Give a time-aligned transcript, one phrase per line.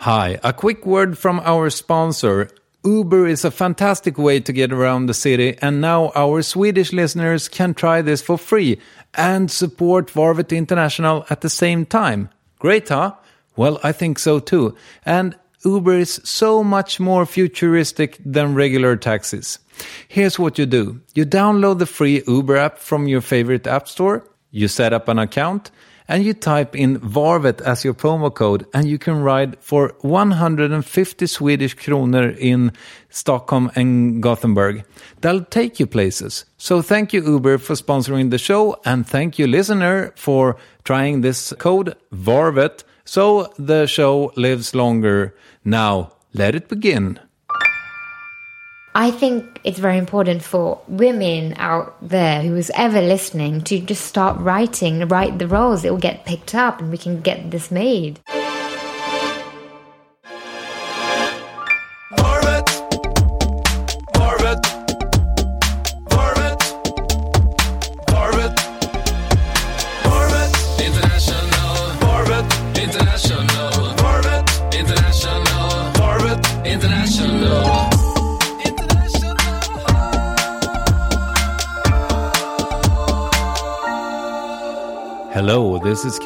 [0.00, 2.50] Hi, a quick word from our sponsor.
[2.84, 7.48] Uber is a fantastic way to get around the city, and now our Swedish listeners
[7.48, 8.78] can try this for free
[9.14, 12.28] and support Varvet International at the same time.
[12.58, 13.14] Great, huh?
[13.56, 14.76] Well, I think so too.
[15.04, 19.58] And Uber is so much more futuristic than regular taxis.
[20.06, 24.28] Here's what you do you download the free Uber app from your favorite app store,
[24.50, 25.70] you set up an account,
[26.08, 31.26] and you type in Varvet as your promo code, and you can ride for 150
[31.26, 32.72] Swedish kroner in
[33.10, 34.84] Stockholm and Gothenburg.
[35.20, 36.44] That'll take you places.
[36.56, 41.52] So thank you, Uber, for sponsoring the show, and thank you, listener, for trying this
[41.58, 45.34] code Varvet so the show lives longer.
[45.64, 47.20] Now, let it begin.
[48.98, 54.06] I think it's very important for women out there who is ever listening to just
[54.06, 55.84] start writing, write the roles.
[55.84, 58.20] It will get picked up and we can get this made.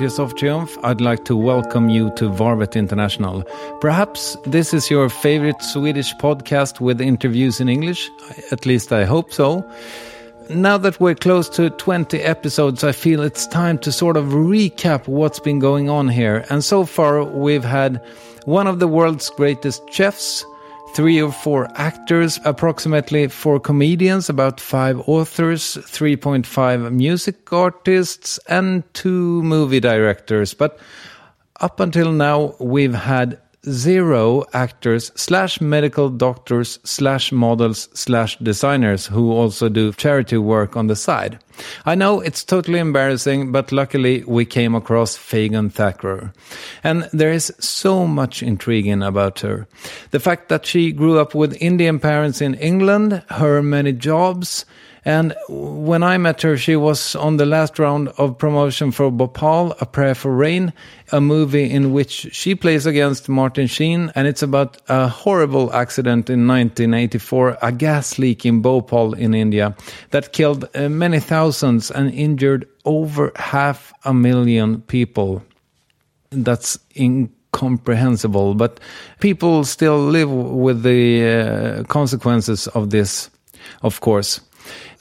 [0.01, 0.79] Christoph Triumf.
[0.83, 3.43] I'd like to welcome you to Varvet International.
[3.83, 8.11] Perhaps this is your favorite Swedish podcast with interviews in English.
[8.51, 9.63] At least I hope so.
[10.49, 15.07] Now that we're close to 20 episodes, I feel it's time to sort of recap
[15.07, 16.47] what's been going on here.
[16.49, 18.03] And so far, we've had
[18.47, 20.47] one of the world's greatest chefs,
[20.95, 29.43] three or four actors, approximately four comedians, about five authors, 3.5 music artists, and two
[29.43, 30.55] movie directors.
[30.55, 30.79] But
[31.61, 39.33] up until now, we've had zero actors slash medical doctors slash models slash designers who
[39.33, 41.39] also do charity work on the side.
[41.85, 46.33] I know it's totally embarrassing, but luckily we came across Fagun Thakrar.
[46.83, 49.67] And there is so much intriguing about her.
[50.11, 54.65] The fact that she grew up with Indian parents in England, her many jobs,
[55.05, 59.75] and when I met her, she was on the last round of promotion for Bhopal,
[59.81, 60.75] A Prayer for Rain,
[61.11, 64.13] a movie in which she plays against Martin Sheen.
[64.15, 69.75] And it's about a horrible accident in 1984, a gas leak in Bhopal in India
[70.11, 75.43] that killed uh, many thousands and injured over half a million people.
[76.31, 78.81] That's incomprehensible, but
[79.19, 83.31] people still live with the uh, consequences of this,
[83.83, 84.41] of course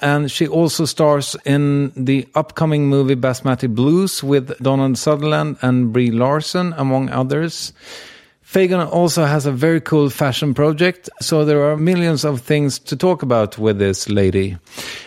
[0.01, 6.11] and she also stars in the upcoming movie Basmati Blues with Donald Sutherland and Brie
[6.11, 7.73] Larson, among others.
[8.51, 12.95] Fagun also has a very cool fashion project, so there are millions of things to
[12.95, 14.57] talk about with this lady.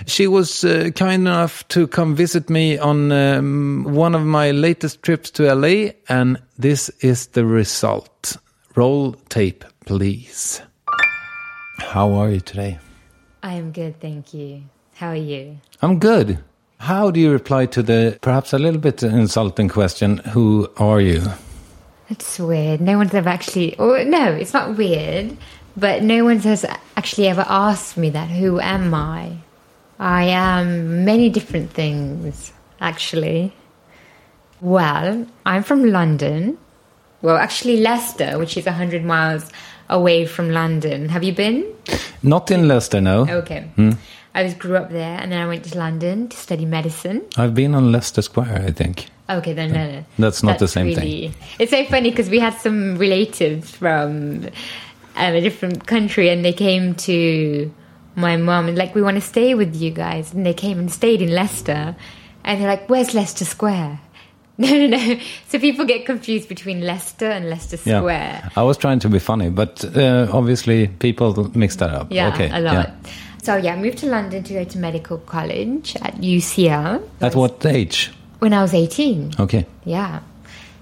[0.07, 5.03] She was uh, kind enough to come visit me on um, one of my latest
[5.03, 8.37] trips to LA, and this is the result.
[8.77, 10.63] Roll tape, please.
[11.81, 12.79] How are you today?
[13.43, 14.63] I am good, thank you.
[14.95, 15.59] How are you?
[15.81, 16.39] I'm good.
[16.79, 21.23] How do you reply to the perhaps a little bit insulting question, Who are you?
[22.09, 22.81] It's weird.
[22.81, 23.77] No one's ever actually.
[23.79, 25.37] Or no, it's not weird,
[25.77, 26.65] but no one has
[26.97, 28.29] actually ever asked me that.
[28.29, 29.39] Who am I?
[29.99, 33.55] I am many different things, actually.
[34.61, 36.59] Well, I'm from London.
[37.23, 39.51] Well, actually, Leicester, which is 100 miles
[39.93, 41.09] away from London.
[41.09, 41.65] Have you been?
[42.23, 43.27] Not in Leicester, no.
[43.29, 43.61] Okay.
[43.77, 43.93] Hmm.
[44.35, 47.23] I was grew up there, and then I went to London to study medicine.
[47.37, 49.09] I've been on Leicester Square, I think.
[49.29, 50.05] Okay, then no, no.
[50.19, 51.35] That's not the same thing.
[51.59, 54.47] It's so funny because we had some relatives from
[55.17, 57.73] um, a different country, and they came to
[58.15, 60.91] my mum and like, we want to stay with you guys, and they came and
[60.91, 61.95] stayed in Leicester,
[62.45, 64.01] and they're like, "Where's Leicester Square?"
[64.59, 65.19] No, no, no.
[65.49, 68.41] So people get confused between Leicester and Leicester Square.
[68.45, 68.49] Yeah.
[68.55, 72.09] I was trying to be funny, but uh, obviously people mix that up.
[72.11, 72.51] Yeah, okay.
[72.53, 72.75] a lot.
[72.75, 72.95] Yeah.
[73.43, 77.65] So yeah, I moved to London to go to medical college at UCL At what
[77.65, 78.13] age?
[78.41, 79.35] when I was 18.
[79.39, 79.67] Okay.
[79.85, 80.21] Yeah.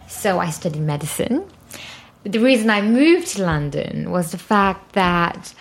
[0.08, 1.44] So I studied medicine.
[2.22, 5.54] But the reason I moved to London was the fact that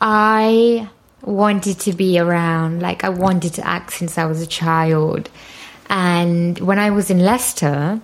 [0.00, 0.88] I
[1.22, 5.30] wanted to be around, like, I wanted to act since I was a child.
[5.92, 8.00] And when I was in Leicester,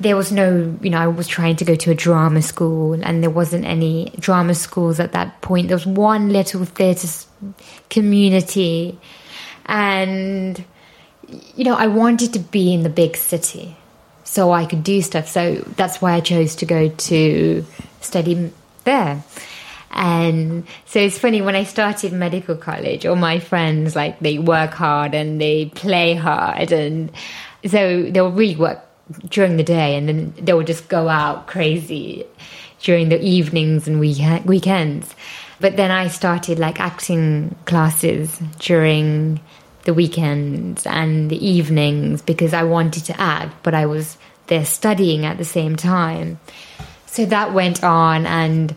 [0.00, 3.22] there was no, you know, I was trying to go to a drama school and
[3.22, 5.68] there wasn't any drama schools at that point.
[5.68, 7.06] There was one little theatre
[7.90, 8.98] community.
[9.66, 10.64] And,
[11.54, 13.76] you know, I wanted to be in the big city
[14.24, 15.28] so I could do stuff.
[15.28, 17.64] So that's why I chose to go to
[18.00, 18.50] study
[18.82, 19.22] there.
[19.90, 24.72] And so it's funny when I started medical college, all my friends like they work
[24.72, 27.10] hard and they play hard, and
[27.66, 28.80] so they'll really work
[29.28, 32.24] during the day, and then they will just go out crazy
[32.80, 35.14] during the evenings and week- weekends.
[35.58, 39.40] But then I started like acting classes during
[39.84, 44.16] the weekends and the evenings because I wanted to act, but I was
[44.46, 46.38] there studying at the same time.
[47.06, 48.74] So that went on and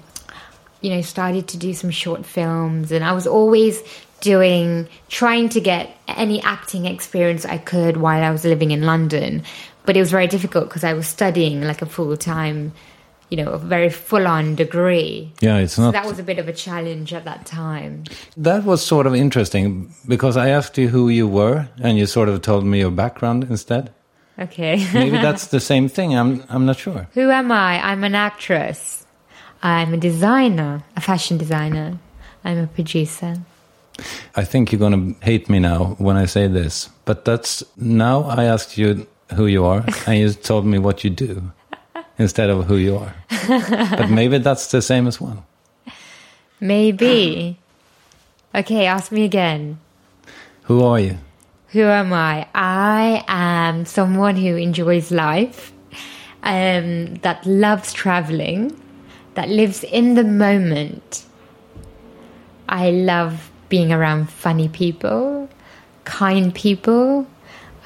[0.83, 3.81] you know, started to do some short films, and I was always
[4.21, 9.43] doing, trying to get any acting experience I could while I was living in London.
[9.85, 12.71] But it was very difficult because I was studying like a full time,
[13.29, 15.33] you know, a very full on degree.
[15.41, 15.93] Yeah, it's So not.
[15.93, 18.03] that was a bit of a challenge at that time.
[18.37, 22.29] That was sort of interesting because I asked you who you were, and you sort
[22.29, 23.91] of told me your background instead.
[24.39, 24.87] Okay.
[24.93, 26.17] Maybe that's the same thing.
[26.17, 27.07] I'm I'm not sure.
[27.13, 27.79] Who am I?
[27.91, 29.02] I'm an actress.
[29.63, 31.97] I'm a designer, a fashion designer.
[32.43, 33.37] I'm a producer.
[34.35, 38.23] I think you're going to hate me now when I say this, but that's now
[38.23, 41.51] I asked you who you are, and you told me what you do
[42.17, 43.15] instead of who you are.
[43.97, 45.45] but maybe that's the same as well.
[46.59, 47.57] Maybe.
[48.53, 49.79] Okay, ask me again.
[50.63, 51.17] Who are you?
[51.69, 52.47] Who am I?
[52.53, 55.71] I am someone who enjoys life,
[56.43, 58.79] um, that loves traveling,
[59.35, 61.25] that lives in the moment.
[62.69, 65.49] I love being around funny people,
[66.05, 67.27] kind people.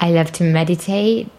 [0.00, 1.30] I love to meditate.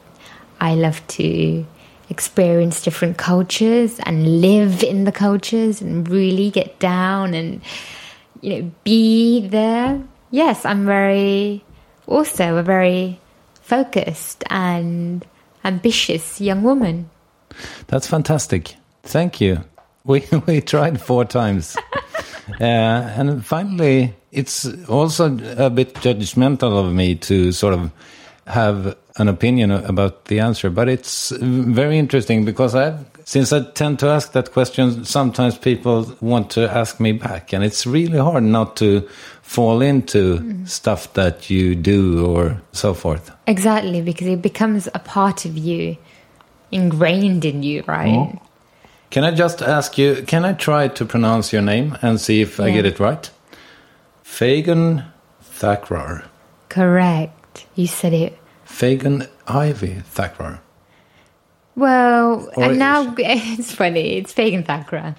[0.60, 1.66] I love to
[2.10, 7.62] experience different cultures and live in the cultures and really get down and
[8.42, 10.02] you know be there.
[10.32, 11.64] Yes, I'm very
[12.08, 13.20] also a very
[13.62, 15.26] focused and
[15.64, 17.10] ambitious young woman.
[17.88, 18.76] That's fantastic.
[19.04, 19.64] Thank you.
[20.04, 21.78] We we tried four times,
[22.62, 25.26] uh, and finally, it's also
[25.58, 27.92] a bit judgmental of me to sort of
[28.48, 34.00] have an opinion about the answer, but it's very interesting because I, since I tend
[34.00, 38.44] to ask that question, sometimes people want to ask me back, and it's really hard
[38.44, 39.08] not to
[39.42, 43.32] fall into stuff that you do or so forth.
[43.46, 45.98] Exactly, because it becomes a part of you,
[46.72, 48.40] ingrained in you, right?
[49.10, 52.60] Can I just ask you, can I try to pronounce your name and see if
[52.60, 53.30] I get it right?
[54.24, 55.04] Fagun
[55.44, 56.26] Thakrar.
[56.70, 57.66] Correct.
[57.76, 58.38] You said it.
[58.68, 60.60] Fagun Ivy Thakrar.
[61.76, 64.18] Well, Or and is- now it's funny.
[64.18, 65.16] It's Fagun Thakra.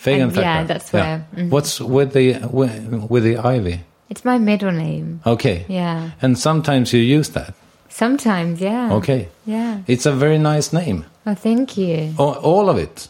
[0.00, 0.42] Fagun And Thakrar.
[0.42, 1.50] yeah, that's where- mhm.
[1.50, 3.80] What's with the with, with the Ivy?
[4.08, 5.20] It's my middle name.
[5.26, 5.66] Okay.
[5.68, 6.10] Yeah.
[6.22, 7.54] And sometimes you use that.
[7.90, 8.92] Sometimes, yeah.
[8.94, 9.28] Okay.
[9.44, 9.80] Yeah.
[9.86, 11.04] It's a very nice name.
[11.26, 12.14] Oh, thank you.
[12.16, 13.08] All, all of it.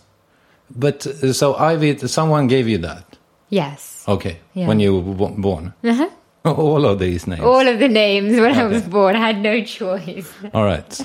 [0.74, 3.04] But uh, so Ivy, someone gave you that.
[3.50, 4.04] Yes.
[4.06, 4.38] Okay.
[4.54, 4.66] Yeah.
[4.68, 5.72] When you were bo- born.
[5.84, 6.08] Uh-huh.
[6.44, 7.42] All of these names.
[7.42, 9.16] All of the names when I was born.
[9.16, 10.30] I had no choice.
[10.54, 11.00] All right.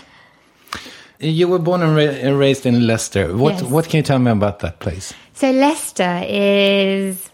[1.20, 3.36] You were born and, ra- and raised in Leicester.
[3.36, 3.64] What Yes.
[3.64, 5.14] what can you tell me about that place?
[5.34, 7.30] So Leicester is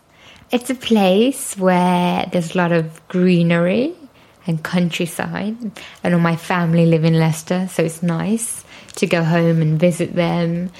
[0.52, 3.94] it's a place where there's a lot of greenery
[4.48, 5.58] and countryside.
[6.04, 8.64] And all my family live in Leicester, so it's nice
[8.96, 10.72] to go home and visit them,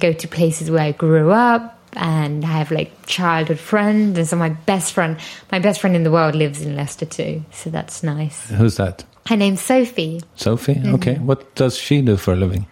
[0.00, 4.36] go to places where I grew up and I have like childhood friends and so
[4.36, 5.18] my best friend
[5.50, 7.44] my best friend in the world lives in Leicester too.
[7.52, 8.48] So that's nice.
[8.50, 9.04] Who's that?
[9.26, 10.20] Her name's Sophie.
[10.34, 10.74] Sophie.
[10.74, 10.94] Mm-hmm.
[10.94, 11.14] Okay.
[11.18, 12.66] What does she do for a living?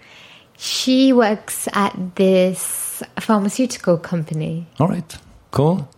[0.57, 4.67] She works at this pharmaceutical company.
[4.81, 5.17] All right.
[5.51, 5.89] Cool.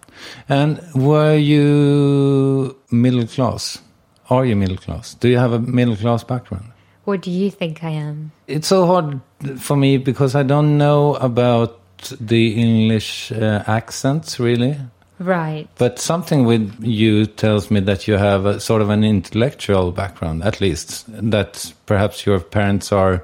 [0.49, 3.79] And were you middle class?
[4.29, 5.15] Are you middle class?
[5.15, 6.73] Do you have a middle class background?
[7.05, 8.33] What do you think I am?
[8.47, 9.21] It's so hard
[9.59, 11.81] for me because I don't know about
[12.21, 14.77] the English uh, accents really.
[15.19, 15.69] Right.
[15.77, 20.43] But something with you tells me that you have a sort of an intellectual background,
[20.43, 21.05] at least.
[21.09, 23.23] That perhaps your parents are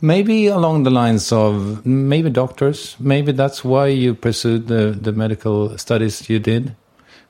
[0.00, 2.96] maybe along the lines of maybe doctors.
[2.98, 6.74] Maybe that's why you pursued the, the medical studies you did.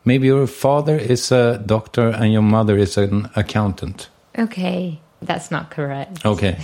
[0.04, 4.08] Maybe your father is a doctor and your mother is an accountant.
[4.38, 6.24] Okay, that's not correct.
[6.24, 6.58] Okay.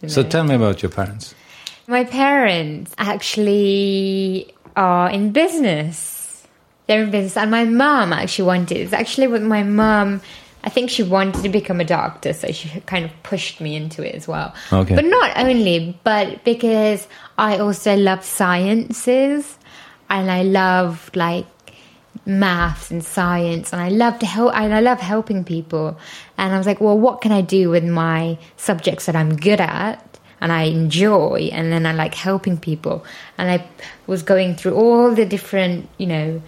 [0.00, 1.34] you So tell me about your parents.
[1.86, 6.46] My parents actually are in business.
[6.86, 8.78] They're in business, and my mom actually wanted.
[8.78, 10.20] It's actually with my mom,
[10.64, 14.06] I think she wanted to become a doctor, so she kind of pushed me into
[14.06, 14.54] it as well.
[14.72, 14.94] Okay.
[14.94, 17.06] But not only, but because
[17.38, 19.58] I also love sciences,
[20.10, 21.46] and I love like
[22.26, 25.98] maths and science and I love to help and I love helping people.
[26.38, 29.60] And I was like well what can I do with my subjects that I'm good
[29.60, 33.04] at and I enjoy and then I like helping people?
[33.38, 33.66] And I
[34.06, 36.42] was going through all the different you know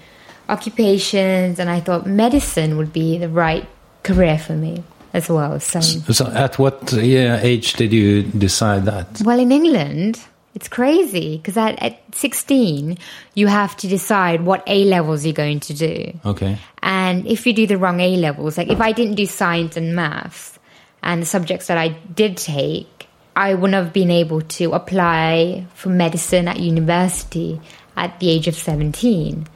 [0.49, 3.69] occupations and I thought medicine would be the right
[4.03, 5.81] career for me as well so.
[5.81, 9.23] So at what yeah, age did you decide that?
[9.25, 10.21] well, in England,
[10.57, 12.97] it's crazy because at, at 16,
[13.35, 16.19] you have to decide what A levels you're going to do.
[16.25, 16.57] Okay.
[16.83, 19.95] And if you do the wrong A levels, like if I didn't do science and
[19.95, 20.59] maths
[21.03, 25.91] and the subjects that I did take, I wouldn't have been able to apply for
[25.91, 27.61] medicine at university
[27.95, 29.47] at the age of 17.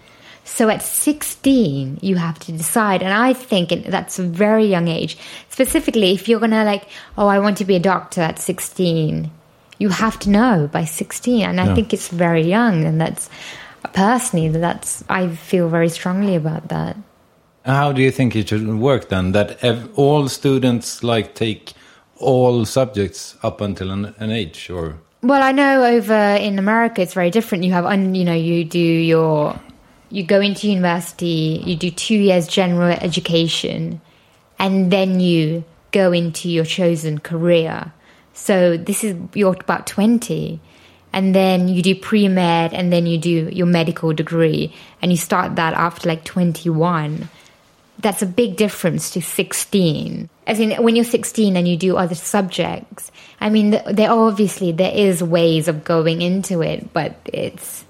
[0.44, 3.02] So at 16, you have to decide.
[3.02, 5.16] And I think that's a very young age.
[5.48, 9.30] Specifically, if you're going to like, oh, I want to be a doctor at 16,
[9.80, 11.42] you have to know by 16.
[11.42, 12.84] And I think it's very young.
[12.84, 13.28] And that's
[13.94, 16.96] personally, that's, I feel very strongly about that.
[17.64, 19.32] How do you think it should work then?
[19.32, 21.72] That ev- all students like take
[22.18, 27.14] all subjects up until an, an age, or Well, I know over in America it's
[27.14, 27.64] very different.
[27.64, 29.58] You have, un, you know, you do your,
[30.10, 34.00] you go into university, you do two years general education,
[34.58, 37.92] and then you go into your chosen career.
[38.34, 40.60] So this is you're about twenty,
[41.12, 45.18] and then you do pre med, and then you do your medical degree, and you
[45.18, 47.28] start that after like twenty one.
[47.98, 50.30] That's a big difference to 16.
[50.46, 54.90] As in, when you're 16 and you do other subjects, I mean, there obviously there
[54.94, 57.84] is ways of going into it, but it's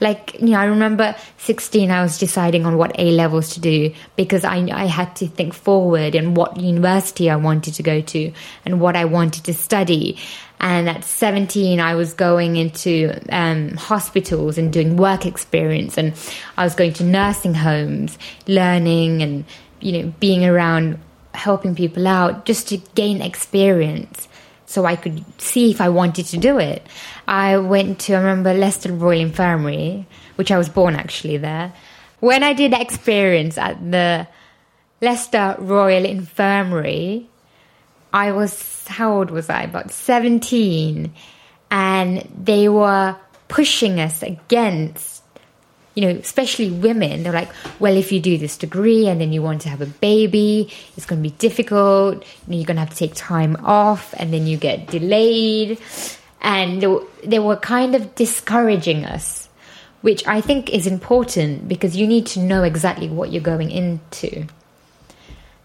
[0.00, 1.90] like you know, I remember 16.
[1.90, 5.54] I was deciding on what A levels to do because I I had to think
[5.54, 8.32] forward and what university I wanted to go to
[8.64, 10.18] and what I wanted to study.
[10.62, 16.12] And at 17, I was going into um, hospitals and doing work experience, and
[16.58, 19.44] I was going to nursing homes, learning and
[19.80, 20.98] you know being around,
[21.34, 24.28] helping people out, just to gain experience
[24.70, 26.86] so I could see if I wanted to do it.
[27.26, 31.72] I went to, I remember Leicester Royal Infirmary, which I was born actually there.
[32.20, 34.28] When I did experience at the
[35.00, 37.28] Leicester Royal Infirmary,
[38.12, 39.62] I was, how old was I?
[39.62, 41.12] About 17.
[41.72, 43.16] And they were
[43.48, 45.09] pushing us against
[45.94, 49.42] you know, especially women, they're like, well, if you do this degree and then you
[49.42, 52.24] want to have a baby, it's going to be difficult.
[52.46, 55.78] You you're going to have to take time off and then you get delayed.
[56.40, 59.48] And they were, they were kind of discouraging us,
[60.00, 64.46] which I think is important because you need to know exactly what you're going into.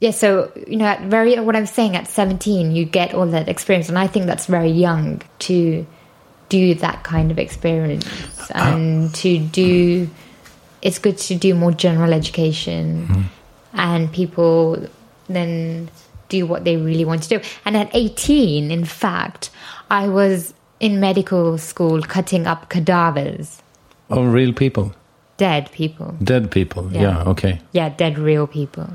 [0.02, 3.48] Yeah, so, you know, at very, what I'm saying, at 17, you get all that
[3.48, 3.90] experience.
[3.90, 5.86] And I think that's very young to
[6.50, 8.06] do that kind of experience
[8.54, 8.74] ah.
[8.74, 10.10] and to do
[10.82, 13.22] it's good to do more general education mm-hmm.
[13.74, 14.88] and people
[15.28, 15.90] then
[16.30, 19.50] do what they really want to do and at 18 in fact
[19.90, 23.62] i was in medical school cutting up cadavers
[24.10, 24.94] oh, real people,
[25.38, 26.92] dead people dead people?
[26.92, 27.02] Yeah.
[27.02, 27.62] yeah okay.
[27.72, 28.90] yeah dead real people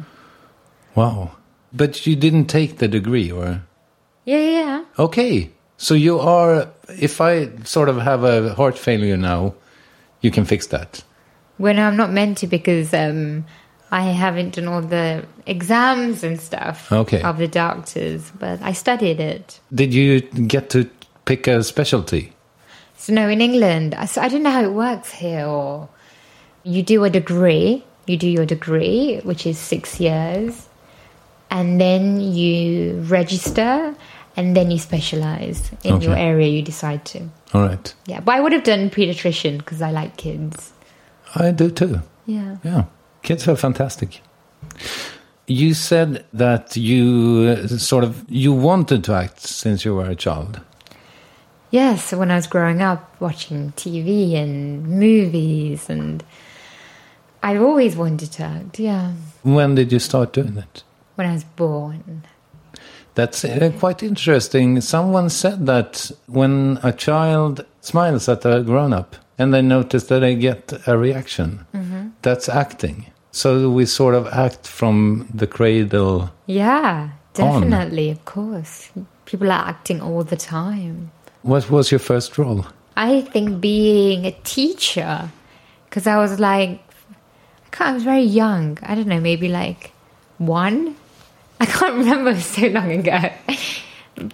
[0.95, 1.33] Wow.
[1.73, 3.63] But you didn't take the degree, or
[4.25, 5.51] yeah, yeah okay.
[5.81, 6.69] So you are.
[7.09, 9.55] If I sort of have a heart failure now,
[10.21, 11.03] you can fix that.
[11.67, 13.45] when i'm not meant to because um
[13.91, 15.07] i haven't done all the
[15.55, 17.21] exams and stuff Okay.
[17.31, 20.21] of the doctors but i studied it Did you
[20.55, 20.81] get to
[21.29, 22.23] pick a specialty?
[22.97, 25.45] So no, in England, I- so I don't know how it works here.
[25.59, 25.89] Or
[26.75, 30.53] you do a degree, you do your degree, which is six years,
[31.51, 33.95] and then you register,
[34.37, 37.29] and then you specialize in your area you decide to.
[37.53, 37.95] All right.
[38.07, 40.73] Yeah, but I would have done pediatrician because I like kids.
[41.35, 42.01] I do too.
[42.27, 42.57] Yeah.
[42.65, 42.85] Yeah,
[43.23, 44.21] kids are fantastic.
[45.47, 50.15] You said that you uh, sort of you wanted to act since you were a
[50.15, 50.61] child.
[51.73, 56.23] Yes, when I was growing up, watching TV and movies, and
[57.43, 58.79] I've always wanted to act.
[58.81, 60.83] Yeah, When did you start doing it?
[61.17, 62.25] when I was born.
[63.15, 64.81] That's uh, quite interesting.
[64.81, 70.21] Someone said that when a child smiles at a grown up and they notice that
[70.21, 71.67] they get a reaction,
[72.23, 73.07] that's acting.
[73.33, 76.31] So we sort of act from the cradle.
[76.47, 78.91] Yeah, definitely, of course.
[79.25, 81.11] People are acting all the time.
[81.43, 82.67] What was your first role?
[82.97, 85.31] I think being a teacher,
[85.85, 86.81] because I was like,
[87.79, 88.79] I, I was very young.
[88.83, 89.93] I don't know, maybe like
[90.39, 90.97] one.
[91.61, 93.31] I can't remember it was so long ago.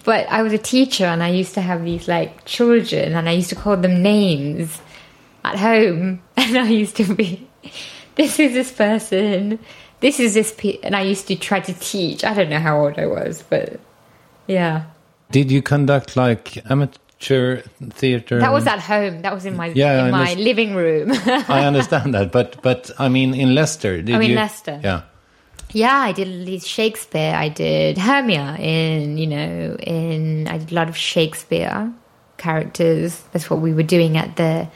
[0.03, 3.33] But I was a teacher, and I used to have these like children, and I
[3.33, 4.79] used to call them names
[5.45, 7.47] at home, and I used to be,
[8.15, 9.59] this is this person,
[9.99, 12.23] this is this, pe-, and I used to try to teach.
[12.23, 13.79] I don't know how old I was, but
[14.47, 14.85] yeah.
[15.31, 18.39] Did you conduct like amateur theater?
[18.39, 19.21] That was at home.
[19.21, 21.11] That was in my Yeah, in my living room.
[21.11, 24.35] I understand that, but but I mean in Leicester, did Oh, in you?
[24.35, 24.79] Leicester.
[24.83, 25.01] Yeah.
[25.71, 27.33] Yeah, I did Shakespeare.
[27.35, 31.91] I did Hermia in you know in I did a lot of Shakespeare
[32.37, 33.21] characters.
[33.31, 34.67] That's what we were doing at the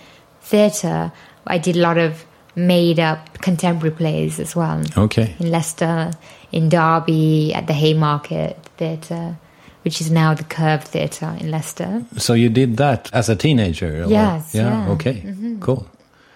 [0.41, 1.11] theatre.
[1.47, 4.81] I did a lot of made up contemporary plays as well.
[4.97, 5.35] Okay.
[5.39, 6.11] in Leicester,
[6.51, 9.37] in Derby, at the Haymarket Theatre,
[9.83, 12.03] which is now the Curve Theatre in Leicester.
[12.17, 14.03] So you did that as a teenager?
[14.03, 14.85] or- Yes, Yeah.
[14.85, 14.91] yeah.
[14.93, 15.21] Okay.
[15.25, 15.59] Mm-hmm.
[15.61, 15.87] Cool.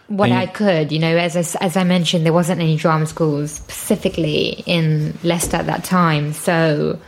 [0.08, 3.08] What And I could, you know, as I, as I mentioned, there wasn't any drama
[3.08, 7.00] schools specifically in Leicester at that time, so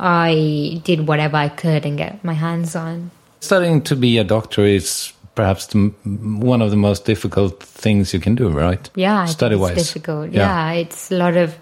[0.00, 3.10] I did whatever I could and get my hands on.
[3.40, 8.20] Studying to be a doctor is perhaps the, one of the most difficult things you
[8.20, 8.88] can do, right?
[8.94, 9.76] Yeah, Study it's wise.
[9.76, 10.32] difficult.
[10.32, 10.72] Yeah.
[10.72, 11.54] it's a lot of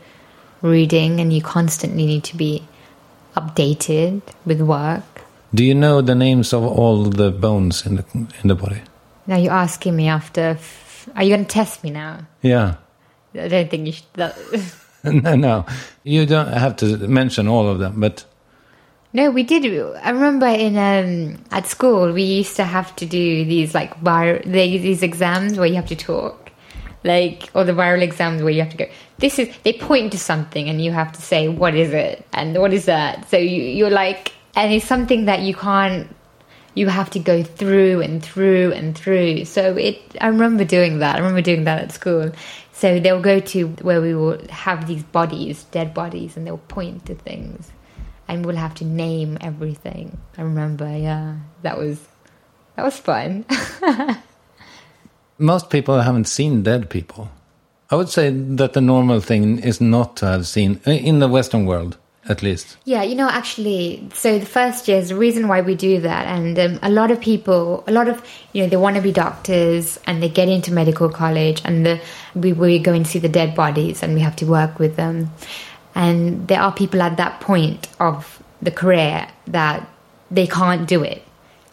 [0.62, 2.62] reading, and you constantly need to be
[3.37, 5.02] updated with work.
[5.52, 8.05] Do you know the names of all the bones in the
[8.43, 8.83] in the body?
[9.26, 10.40] Now you're asking me after.
[10.59, 12.26] F- are you going to test me now?
[12.42, 12.76] Yeah.
[13.35, 14.06] I don't think you should.
[14.14, 14.37] That,
[15.04, 15.66] no, no.
[16.04, 18.25] You don't have to mention all of them, but
[19.12, 19.64] no, we did.
[20.02, 24.42] I remember in um, at school we used to have to do these like vir-
[24.45, 26.50] they- these exams where you have to talk,
[27.04, 28.87] like or the viva exams where you have to go.
[29.18, 32.59] This is they point to something and you have to say what is it and
[32.59, 33.28] what is that.
[33.30, 36.09] So you, you're like, and it's something that you can't.
[36.76, 39.47] You have to go through and through and through.
[39.47, 40.00] So it.
[40.21, 41.17] I remember doing that.
[41.17, 42.30] I remember doing that at school.
[42.73, 47.06] So they'll go to where we will have these bodies, dead bodies, and they'll point
[47.06, 47.73] to things,
[48.28, 50.19] and we'll have to name everything.
[50.36, 51.99] I remember, yeah, that was
[52.76, 53.47] that was fun.
[55.39, 57.30] most people haven't seen dead people.
[57.91, 61.28] I would say that the normal thing is not to have seen uh, in the
[61.28, 61.97] Western world,
[62.28, 62.76] at least.
[62.84, 66.26] Yeah, you know, actually, so the first year is the reason why we do that,
[66.26, 69.12] and um, a lot of people, a lot of you know, they want to be
[69.12, 72.00] doctors and they get into medical college, and the,
[72.34, 75.30] we we go and see the dead bodies, and we have to work with them,
[75.95, 79.89] and there are people at that point of the career that
[80.30, 81.23] they can't do it,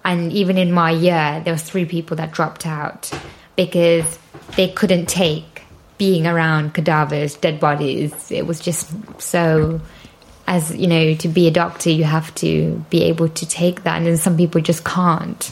[0.03, 3.11] and even in my year, there was three people that dropped out
[3.55, 4.19] because
[4.55, 5.63] they couldn't take
[5.97, 8.31] being around cadavers, dead bodies.
[8.31, 9.79] It was just so
[10.47, 13.97] as you know to be a doctor you have to be able to take that
[13.97, 15.51] and then some people just can't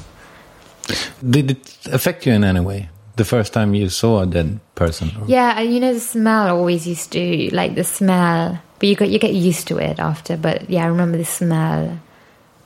[1.28, 5.12] Did it affect you in any way the first time you saw a dead person?
[5.20, 9.10] or- yeah you know the smell always used to like the smell but you get
[9.10, 12.00] you get used to it after but yeah i remember the smell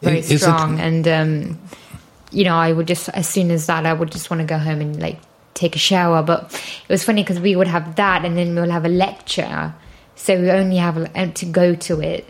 [0.02, 1.60] very Is strong and um
[2.32, 4.58] you know i would just as soon as that i would just want to go
[4.58, 5.20] home and like
[5.54, 8.70] take a shower but it was funny because we would have that and then we'll
[8.72, 9.74] have a lecture
[10.16, 12.28] so we only have a- to go to it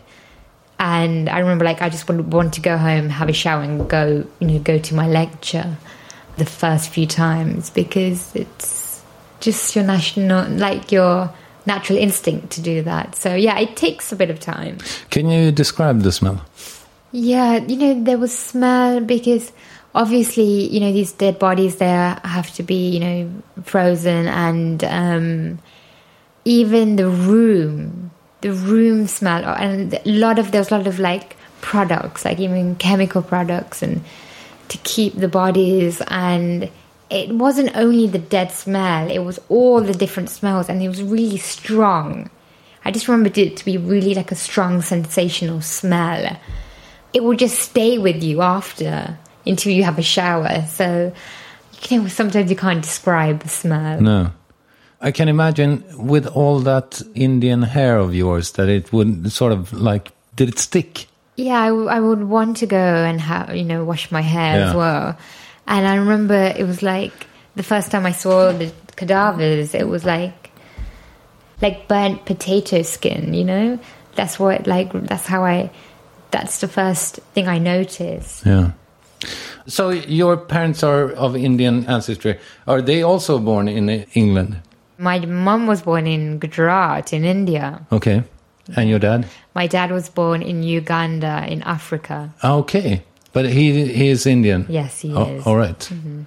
[0.78, 3.88] and I remember like I just would want to go home, have a shower, and
[3.88, 5.76] go you know go to my lecture
[6.36, 9.02] the first few times because it's
[9.40, 11.32] just your national like your
[11.64, 13.14] natural instinct to do that.
[13.14, 14.78] So yeah, it takes a bit of time.
[15.10, 16.44] Can you describe the smell?
[17.12, 19.52] Yeah, you know, there was smell because
[19.94, 23.30] obviously, you know, these dead bodies there have to be, you know,
[23.64, 25.58] frozen and um
[26.46, 31.36] even the room, the room smell and a lot of there's a lot of like
[31.60, 34.02] products, like even chemical products and
[34.68, 36.70] to keep the bodies and
[37.08, 41.02] it wasn't only the dead smell, it was all the different smells and it was
[41.02, 42.30] really strong.
[42.84, 46.38] I just remembered it to be really like a strong sensational smell
[47.16, 50.66] it will just stay with you after until you have a shower.
[50.68, 51.14] So,
[51.88, 54.02] you know, sometimes you can't describe the smell.
[54.02, 54.32] No.
[55.06, 59.72] I can imagine with all that Indian hair of yours that it would sort of
[59.72, 61.06] like, did it stick?
[61.36, 64.64] Yeah, I, w- I would want to go and have, you know, wash my hair
[64.64, 65.16] as well.
[65.68, 67.12] And I remember it was like
[67.54, 70.50] the first time I saw the cadavers, it was like,
[71.62, 73.78] like burnt potato skin, you know?
[74.16, 75.70] That's what, like, that's how I,
[76.32, 78.44] that's the first thing I noticed.
[78.44, 78.72] Yeah.
[79.68, 82.40] So your parents are of Indian ancestry.
[82.66, 84.62] Are they also born in England?
[84.98, 87.86] My mum was born in Gujarat in India.
[87.92, 88.22] Okay.
[88.76, 89.26] And your dad?
[89.54, 92.34] My dad was born in Uganda, in Africa.
[92.42, 94.66] Ah, okay, but he he is Indian.
[94.68, 95.46] Yes, he Oh, is.
[95.46, 95.78] All right.
[95.78, 96.22] Mm-hmm.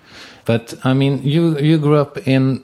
[0.45, 2.63] But I mean, you you grew up in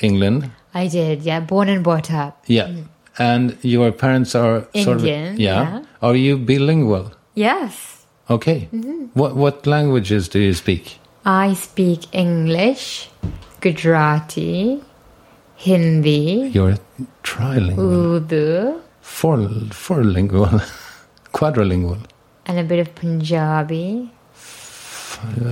[0.00, 2.42] England, I did, yeah, born and brought up.
[2.46, 2.84] yeah, mm.
[3.18, 5.62] and your parents are sort Indian, of yeah.
[5.62, 5.84] yeah.
[6.02, 7.12] Are you bilingual?
[7.34, 8.04] Yes.
[8.28, 8.68] Okay.
[8.74, 9.06] Mm-hmm.
[9.14, 10.98] What what languages do you speak?
[11.24, 13.08] I speak English,
[13.60, 14.82] Gujarati,
[15.64, 16.76] Hindi, You're
[17.22, 19.38] trilingual, Urdu, four
[19.72, 20.60] fourlingual,
[21.32, 21.98] quadrilingual.
[22.46, 24.10] and a bit of Punjabi.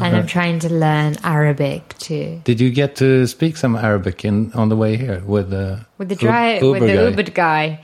[0.02, 2.42] And I'm trying to learn Arabic too.
[2.44, 6.10] Did you get to speak some Arabic in on the way here with the With
[6.10, 6.16] the
[6.60, 7.04] Uber with the?
[7.10, 7.80] Uber guy,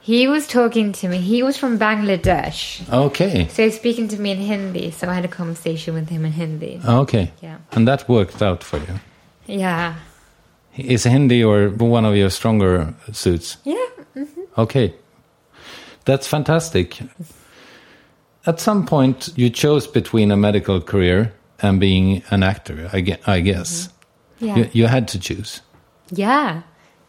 [0.00, 1.18] he was talking to me.
[1.18, 3.48] He was from Bangladesh, Okay.
[3.48, 4.92] so he's speaking to me in Hindi.
[4.92, 6.80] So I had a conversation with him in Hindi.
[6.86, 7.32] Okay.
[7.42, 7.56] Yeah.
[7.72, 9.00] And that worked out for you.
[9.46, 9.94] Yeah,
[10.76, 13.56] Is Hindi or one of your stronger suits?
[13.64, 13.74] yeah.
[14.16, 14.40] Mm-hmm.
[14.58, 14.94] Okay.
[16.04, 17.00] That's fantastic.
[18.46, 21.32] At some point, you chose between a medical career
[21.62, 23.88] and being an actor, I gue- I guess.
[23.88, 24.46] Mm-hmm.
[24.46, 25.62] Yeah, You, you had to choose.
[26.10, 26.62] yeah,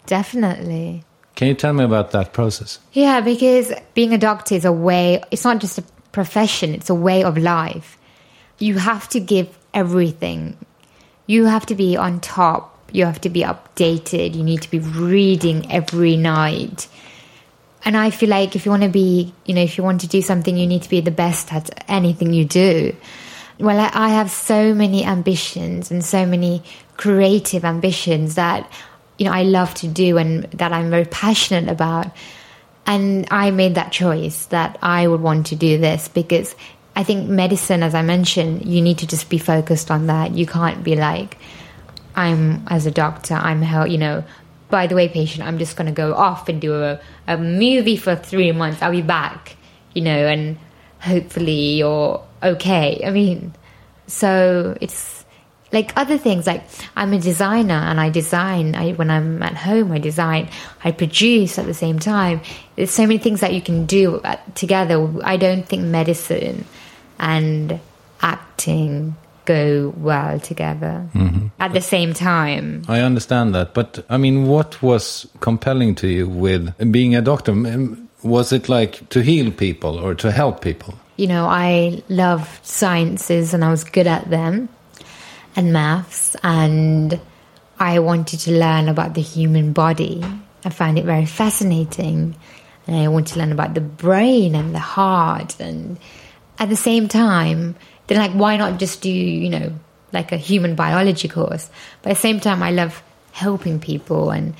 [0.05, 1.03] definitely.
[1.35, 2.79] Can you tell me about that process?
[2.93, 6.95] Yeah, because being a doctor is a way, it's not just a profession, it's a
[6.95, 7.97] way of life.
[8.59, 10.55] You have to give everything.
[11.27, 12.74] You have to be on top.
[12.95, 14.35] You have to be updated.
[14.35, 16.87] You need to be reading every night.
[17.83, 20.07] And I feel like if you want to be, you know, if you want to
[20.07, 22.95] do something, you need to be the best at anything you do.
[23.59, 26.63] Well, I, I have so many ambitions and so many
[26.97, 28.71] creative ambitions that,
[29.19, 32.07] you know, I love to do and that I'm very passionate about.
[32.87, 36.55] And I made that choice that I would want to do this because
[36.95, 40.31] I think medicine, as I mentioned, you need to just be focused on that.
[40.33, 41.37] You can't be like,
[42.15, 44.23] I'm as a doctor, I'm hell, you know,
[44.69, 47.97] by the way, patient, I'm just going to go off and do a, a movie
[47.97, 48.81] for three months.
[48.81, 49.55] I'll be back,
[49.93, 50.57] you know, and
[50.99, 53.01] hopefully you're okay.
[53.05, 53.53] I mean,
[54.07, 55.25] so it's
[55.71, 56.63] like other things like
[56.95, 60.49] i'm a designer and i design I, when i'm at home i design
[60.83, 62.41] i produce at the same time
[62.75, 66.65] there's so many things that you can do uh, together i don't think medicine
[67.19, 67.79] and
[68.21, 71.47] acting go well together mm-hmm.
[71.59, 76.27] at the same time I understand that, but I mean, what was compelling to you
[76.27, 77.53] with being a doctor?
[78.23, 80.95] Was it like to heal people or to help people?
[81.17, 84.69] you know, I love sciences and I was good at them
[85.55, 87.19] and maths and
[87.79, 90.23] I wanted to learn about the human body.
[90.65, 92.35] I found it very fascinating
[92.87, 95.97] and I wanted to learn about the brain and the heart and
[96.59, 97.75] at the same time
[98.07, 99.73] then like why not just do, you know,
[100.11, 101.69] like a human biology course?
[102.01, 104.55] But at the same time I love helping people and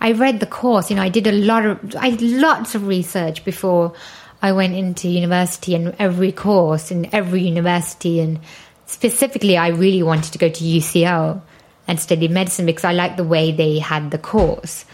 [0.00, 2.86] I read the course, you know, I did a lot of I did lots of
[2.86, 3.94] research before
[4.40, 8.38] I went into university and every course in every university and
[8.86, 11.42] specifically I really wanted to go to UCL
[11.88, 14.84] and study medicine because I liked the way they had the course.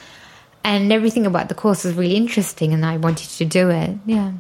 [0.63, 3.99] And everything about the course was really interesting and I wanted to do it.
[4.07, 4.33] Yeah.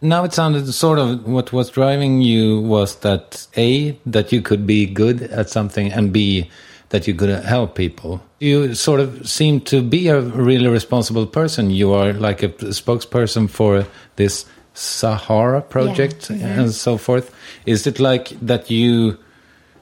[0.00, 4.66] Now it sounded sort of what was driving you was that A, that you could
[4.66, 6.50] be good at something, and B,
[6.90, 8.22] that you could help people.
[8.38, 11.70] You sort of seem to be a really responsible person.
[11.70, 16.44] You are like a spokesperson for this Sahara project mm-hmm.
[16.44, 17.34] and so forth.
[17.64, 19.18] Is it like that you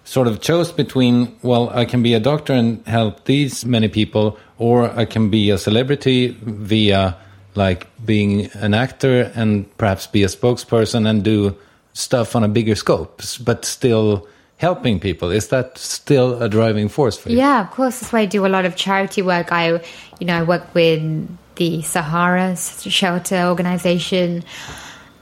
[0.05, 4.39] sort of chose between, well, I can be a doctor and help these many people,
[4.59, 7.17] or I can be a celebrity via
[7.55, 11.57] like being an actor and perhaps be a spokesperson and do
[11.93, 14.27] stuff on a bigger scope, but still
[14.59, 15.31] helping people.
[15.31, 17.39] Is that still a driving force for you?
[17.39, 18.01] Yeah, of course.
[18.01, 19.53] That's why I do a lot of charity work.
[19.53, 19.83] I,
[20.19, 24.45] you know, I work with the Sahara Shelter Organization.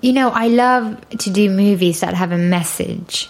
[0.00, 3.28] You know, I love to do movies that have a message.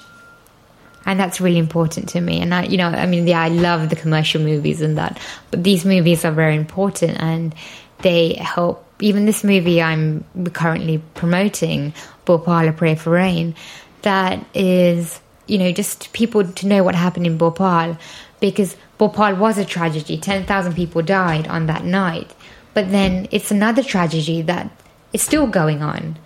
[1.04, 2.40] And that's really important to me.
[2.40, 5.18] And I, you know, I mean, yeah, I love the commercial movies and that,
[5.50, 7.54] but these movies are very important and
[8.02, 8.86] they help.
[9.02, 11.92] Even this movie I'm currently promoting,
[12.24, 13.54] Bhopal, A Pray for Rain,
[14.02, 17.98] that is, you know, just people to know what happened in Bhopal
[18.40, 20.18] because Bhopal was a tragedy.
[20.18, 22.34] 10,000 people died on that night.
[22.74, 24.70] But then it's another tragedy that
[25.12, 26.16] is still going on.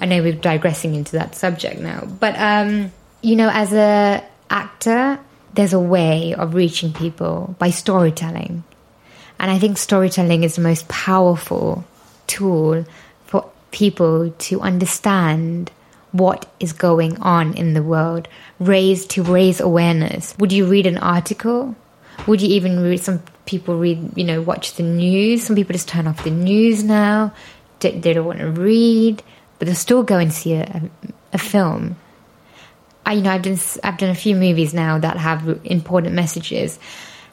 [0.00, 5.18] I know we're digressing into that subject now, but um, you know, as a actor,
[5.54, 8.62] there's a way of reaching people by storytelling,
[9.40, 11.84] and I think storytelling is the most powerful
[12.28, 12.84] tool
[13.26, 15.70] for people to understand
[16.12, 18.28] what is going on in the world,
[18.60, 20.34] raise to raise awareness.
[20.38, 21.74] Would you read an article?
[22.26, 23.00] Would you even read?
[23.00, 25.44] Some people read, you know, watch the news.
[25.44, 27.32] Some people just turn off the news now
[27.80, 29.22] they don't want to read,
[29.58, 30.82] but they'll still go and see a,
[31.32, 31.96] a, film.
[33.06, 36.78] I, you know, I've done I've done a few movies now that have important messages.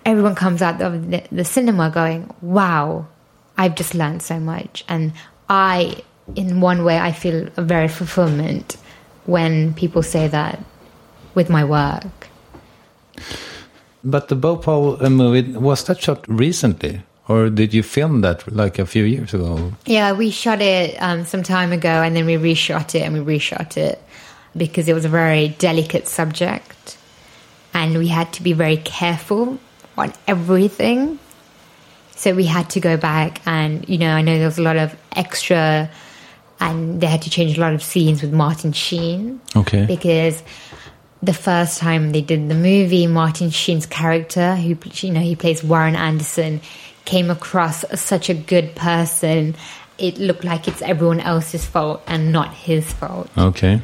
[0.05, 3.07] Everyone comes out of the, the cinema going, "Wow,
[3.57, 5.13] I've just learned so much," and
[5.49, 6.03] I,
[6.35, 8.77] in one way, I feel a very fulfillment
[9.25, 10.59] when people say that
[11.33, 12.29] with my work.
[14.03, 18.77] But the Bhopal uh, movie was that shot recently, or did you film that like
[18.77, 19.73] a few years ago?
[19.85, 23.37] Yeah, we shot it um, some time ago, and then we reshot it and we
[23.37, 24.01] reshot it
[24.55, 26.97] because it was a very delicate subject,
[27.73, 29.57] and we had to be very careful
[29.97, 31.19] on everything.
[32.25, 34.77] So we had to go back, and you know, I know there was a lot
[34.77, 35.91] of extra,
[36.59, 39.85] and they had to change a lot of scenes with Martin Sheen Okay.
[39.85, 40.41] because
[41.21, 45.63] the first time they did the movie, Martin Sheen's character, who you know he plays
[45.63, 46.61] Warren Anderson,
[47.05, 49.53] came across as such a good person.
[49.99, 53.29] It looked like it's everyone else's fault and not his fault.
[53.37, 53.81] Okay.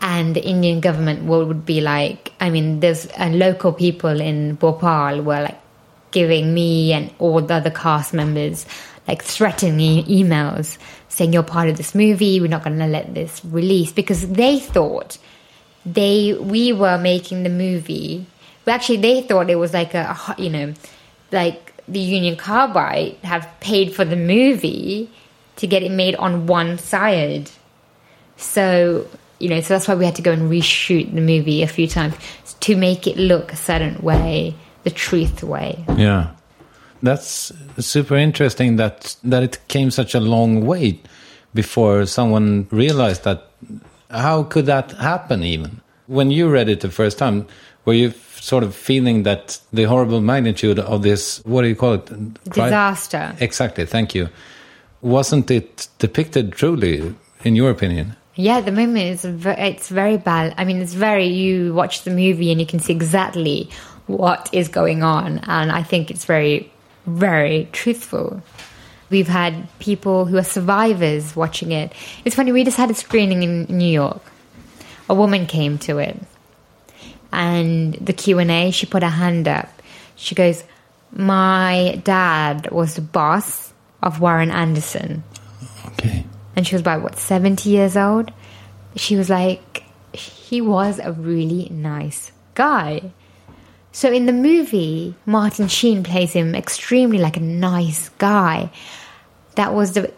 [0.00, 4.54] And the Indian government would would be like, I mean, there's uh, local people in
[4.54, 5.60] Bhopal were like
[6.16, 8.64] giving me and all the other cast members
[9.06, 10.78] like threatening emails
[11.10, 12.40] saying you're part of this movie.
[12.40, 15.18] We're not going to let this release because they thought
[15.84, 18.26] they we were making the movie.
[18.64, 20.74] Well, actually, they thought it was like a you know,
[21.32, 25.10] like the Union Carbide have paid for the movie
[25.56, 27.50] to get it made on one side.
[28.38, 29.06] So
[29.38, 31.86] you know, so that's why we had to go and reshoot the movie a few
[31.86, 32.14] times
[32.60, 34.54] to make it look a certain way,
[34.86, 35.84] the truth way.
[35.96, 36.30] Yeah,
[37.02, 38.76] that's super interesting.
[38.76, 41.00] That that it came such a long way
[41.54, 43.50] before someone realized that.
[44.08, 45.42] How could that happen?
[45.42, 47.46] Even when you read it the first time,
[47.84, 51.42] were you sort of feeling that the horrible magnitude of this?
[51.44, 52.06] What do you call it?
[52.44, 53.34] Disaster.
[53.40, 53.86] Exactly.
[53.86, 54.28] Thank you.
[55.02, 58.14] Wasn't it depicted truly, in your opinion?
[58.36, 60.54] Yeah, the moment it's ve- it's very bad.
[60.58, 61.26] I mean, it's very.
[61.26, 63.68] You watch the movie and you can see exactly
[64.06, 66.72] what is going on, and I think it's very,
[67.06, 68.42] very truthful.
[69.10, 71.92] We've had people who are survivors watching it.
[72.24, 72.52] It's funny.
[72.52, 74.22] We just had a screening in New York.
[75.08, 76.20] A woman came to it,
[77.32, 78.70] and the Q and A.
[78.70, 79.68] She put her hand up.
[80.16, 80.64] She goes,
[81.12, 85.22] "My dad was the boss of Warren Anderson."
[85.86, 86.24] Okay.
[86.56, 88.32] and she was about what 70 years old
[88.96, 93.12] she was like he was a really nice guy
[93.96, 98.70] so in the movie martin sheen plays him extremely like a nice guy
[99.54, 100.12] that was the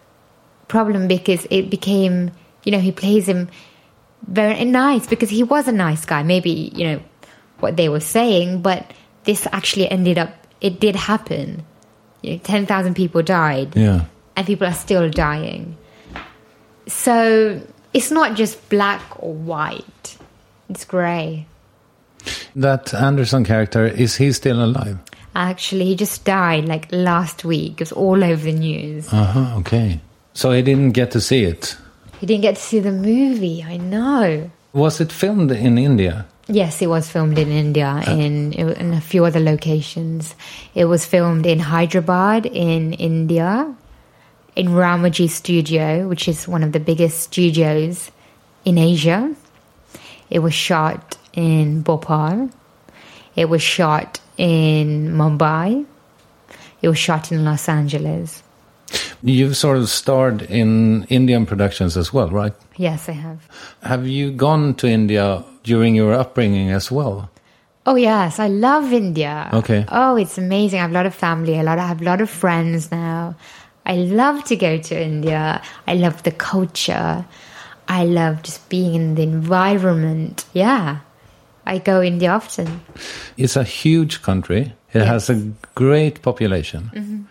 [0.66, 2.30] problem because it became
[2.64, 3.48] you know he plays him
[4.26, 7.00] very nice because he was a nice guy maybe you know
[7.60, 8.82] what they were saying but
[9.24, 11.64] this actually ended up it did happen
[12.22, 14.04] you know, 10,000 people died Yeah.
[14.34, 15.76] and people are still dying.
[16.88, 17.60] So
[17.94, 20.16] it's not just black or white,
[20.68, 21.46] it's grey.
[22.56, 24.98] That Anderson character is he still alive?
[25.34, 27.74] Actually, he just died like last week.
[27.74, 29.12] It was all over the news.
[29.12, 29.58] Uh huh.
[29.58, 30.00] Okay.
[30.32, 31.76] So he didn't get to see it.
[32.20, 34.50] He didn't get to see the movie, I know.
[34.72, 36.26] Was it filmed in India?
[36.48, 40.34] Yes, it was filmed in India in in a few other locations.
[40.74, 43.74] It was filmed in Hyderabad in India,
[44.56, 48.10] in Ramoji Studio, which is one of the biggest studios
[48.64, 49.34] in Asia.
[50.30, 52.50] It was shot in Bhopal.
[53.36, 55.86] It was shot in Mumbai.
[56.82, 58.42] It was shot in Los Angeles.
[59.22, 62.54] You've sort of starred in Indian productions as well, right?
[62.76, 63.48] Yes, I have.
[63.82, 67.28] Have you gone to India during your upbringing as well?
[67.84, 69.48] Oh yes, I love India.
[69.52, 69.86] Okay.
[69.88, 70.78] Oh, it's amazing.
[70.78, 71.58] I have a lot of family.
[71.58, 71.78] A lot.
[71.78, 73.34] I have a lot of friends now.
[73.86, 75.62] I love to go to India.
[75.86, 77.24] I love the culture.
[77.88, 80.44] I love just being in the environment.
[80.52, 80.98] Yeah,
[81.68, 82.80] I go in India often.
[83.36, 84.72] It's a huge country.
[84.94, 86.90] It has a great population.
[86.94, 87.22] Mm-hmm.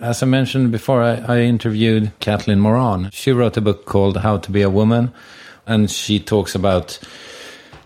[0.00, 3.10] As I mentioned before, I, I interviewed Caitlin Moran.
[3.12, 5.10] She wrote a book called How to Be a Woman,
[5.66, 6.98] and she talks about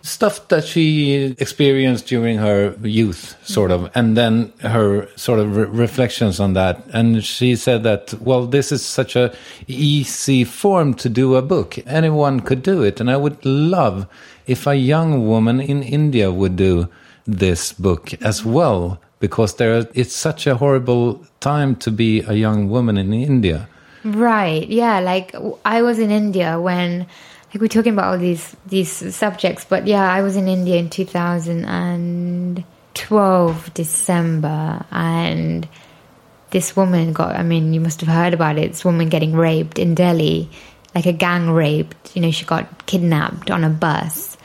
[0.02, 3.84] stuff that she experienced during her youth, sort mm-hmm.
[3.84, 6.82] of, and then her sort of re- reflections on that.
[6.92, 9.32] And she said that, well, this is such a
[9.68, 11.78] easy form to do a book.
[11.86, 14.08] Anyone could do it, and I would love
[14.46, 16.88] if a young woman in India would do
[17.26, 22.35] this book as well, because there are, it's such a horrible time to be a
[22.35, 23.68] young woman in India.
[24.05, 24.68] Right.
[24.68, 25.00] Yeah.
[25.00, 27.07] Like I was in India when,
[27.52, 30.90] like we're talking about all these these subjects, but yeah, I was in India in
[30.90, 35.68] 2012 December, and
[36.50, 39.78] this woman got, I mean, you must have heard about it, this woman getting raped
[39.78, 40.50] in Delhi,
[40.94, 42.14] like a gang raped.
[42.14, 44.37] You know, she got kidnapped on a bus,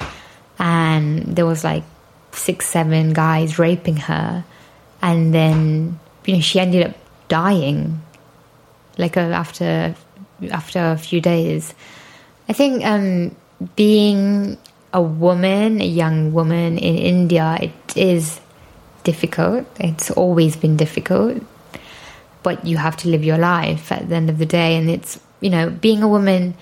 [0.60, 1.84] and there was like
[2.32, 4.44] six, seven guys raping her.
[5.02, 6.96] And then, you know, she ended up
[7.28, 8.02] dying,
[8.98, 9.96] like uh, after
[10.52, 11.74] after a few days.
[12.50, 13.36] I think um,
[13.76, 14.58] being
[14.94, 18.40] a woman, a young woman in India, it is
[19.04, 19.66] difficult.
[19.80, 21.44] It's always been difficult,
[22.44, 24.76] but you have to live your life at the end of the day.
[24.78, 26.56] And it's you know, being a woman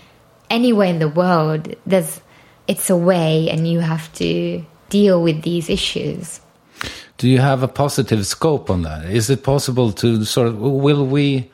[0.49, 2.21] anywhere in the world, there's
[2.67, 6.41] it's a way, and you have to deal with these issues.
[7.17, 9.05] Do you have a positive scope on that?
[9.05, 11.51] Is it possible to sort of will we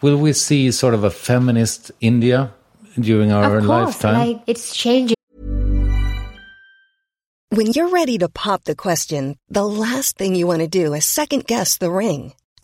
[0.00, 2.52] will we see sort of a feminist India
[2.98, 4.28] during our of course, lifetime?
[4.28, 5.16] like it's changing.
[7.50, 11.04] When you're ready to pop the question, the last thing you want to do is
[11.04, 12.34] second guess the ring.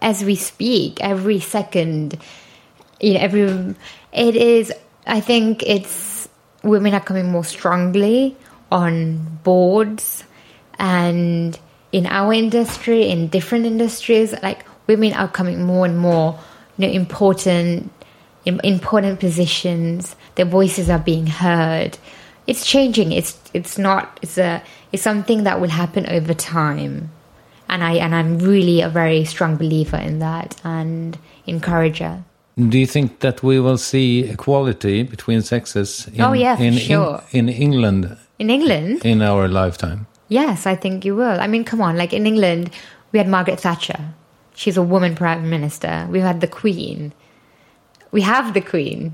[0.00, 2.18] As we speak, every second,
[3.00, 3.74] you know, every
[4.12, 4.72] it is.
[5.06, 6.28] I think it's
[6.62, 8.36] women are coming more strongly
[8.72, 10.24] on boards
[10.78, 11.58] and
[11.92, 14.34] in our industry, in different industries.
[14.42, 16.38] Like women are coming more and more,
[16.76, 17.92] you know, important,
[18.44, 20.16] important positions.
[20.34, 21.98] Their voices are being heard.
[22.46, 23.12] It's changing.
[23.12, 24.18] It's it's not.
[24.22, 24.62] It's a.
[24.92, 27.10] It's something that will happen over time
[27.74, 32.22] and I and I'm really a very strong believer in that and encourager.
[32.56, 37.20] Do you think that we will see equality between sexes in, Oh, yeah, in, sure.
[37.32, 40.06] in, in England In England, in our lifetime?
[40.28, 41.38] yes, I think you will.
[41.40, 42.70] I mean, come on, like in England,
[43.12, 44.00] we had Margaret Thatcher.
[44.54, 46.06] She's a woman prime minister.
[46.10, 47.12] We've had the Queen.
[48.12, 49.12] We have the Queen.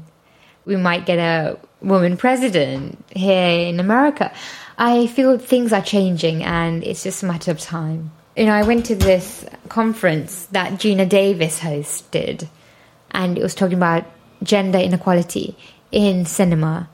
[0.67, 4.31] We might get a woman president here in America.
[4.79, 8.11] I feel things are changing and it's just a matter of time.
[8.37, 12.49] You know, I went to this conference that Geena Davis hosted
[13.11, 14.05] and it was talking about
[14.43, 15.57] gender inequality
[15.91, 16.89] in cinema.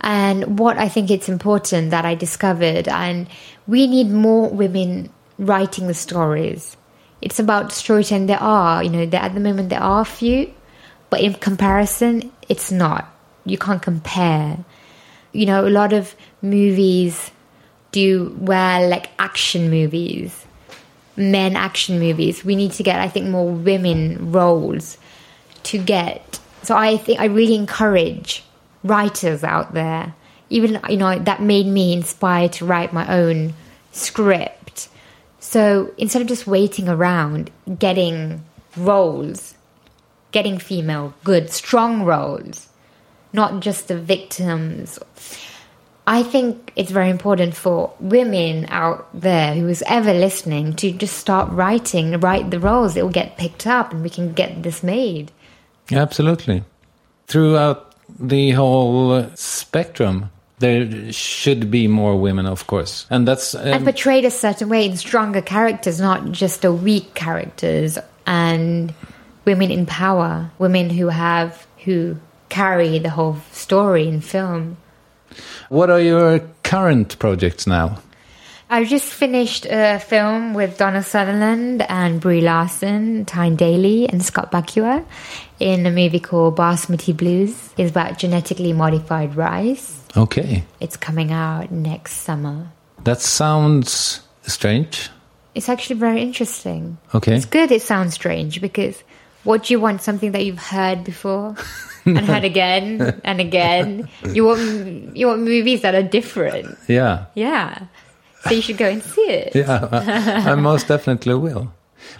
[0.00, 3.26] And what I think it's important that I discovered, and
[3.66, 6.76] we need more women writing the stories.
[7.20, 8.26] It's about storytelling.
[8.26, 10.54] There are, you know, at the moment there are few,
[11.10, 13.12] but in comparison, it's not.
[13.44, 14.64] You can't compare.
[15.32, 17.32] You know, a lot of movies
[17.90, 20.46] do well, like action movies,
[21.18, 22.44] men action movies.
[22.44, 24.96] We need to get, I think, more women roles
[25.64, 26.38] to get.
[26.62, 28.44] So I think I really encourage
[28.84, 30.14] writers out there.
[30.50, 33.54] Even you know that made me inspired to write my own
[33.92, 34.88] script.
[35.40, 38.44] So instead of just waiting around, getting
[38.76, 39.54] roles,
[40.30, 42.68] getting female good strong roles,
[43.32, 44.98] not just the victims.
[46.08, 51.18] I think it's very important for women out there who is ever listening to just
[51.18, 52.96] start writing, write the roles.
[52.96, 55.30] It will get picked up, and we can get this made.
[55.92, 56.64] Absolutely.
[57.26, 63.84] Throughout the whole spectrum, there should be more women, of course, and that's um, and
[63.84, 68.94] portrayed a certain way in stronger characters, not just the weak characters, and
[69.44, 72.16] women in power, women who have who
[72.48, 74.78] carry the whole story in film.
[75.68, 77.98] What are your current projects now?
[78.70, 84.52] I've just finished a film with Donald Sutherland and Brie Larson, Tyne Daly, and Scott
[84.52, 85.06] Bakula
[85.58, 87.70] in a movie called Basmati Blues.
[87.78, 89.98] It's about genetically modified rice.
[90.16, 92.68] Okay, It's coming out next summer.
[93.04, 95.08] that sounds strange.
[95.54, 96.98] It's actually very interesting.
[97.14, 97.34] Okay.
[97.36, 99.02] It's good it sounds strange because
[99.44, 100.02] what do you want?
[100.02, 101.56] Something that you've heard before
[102.04, 104.08] and heard again and again.
[104.32, 106.78] You want you want movies that are different.
[106.88, 107.86] Yeah, Yeah.
[108.44, 109.54] So you should go and see it.
[109.54, 111.72] yeah, I, I most definitely will.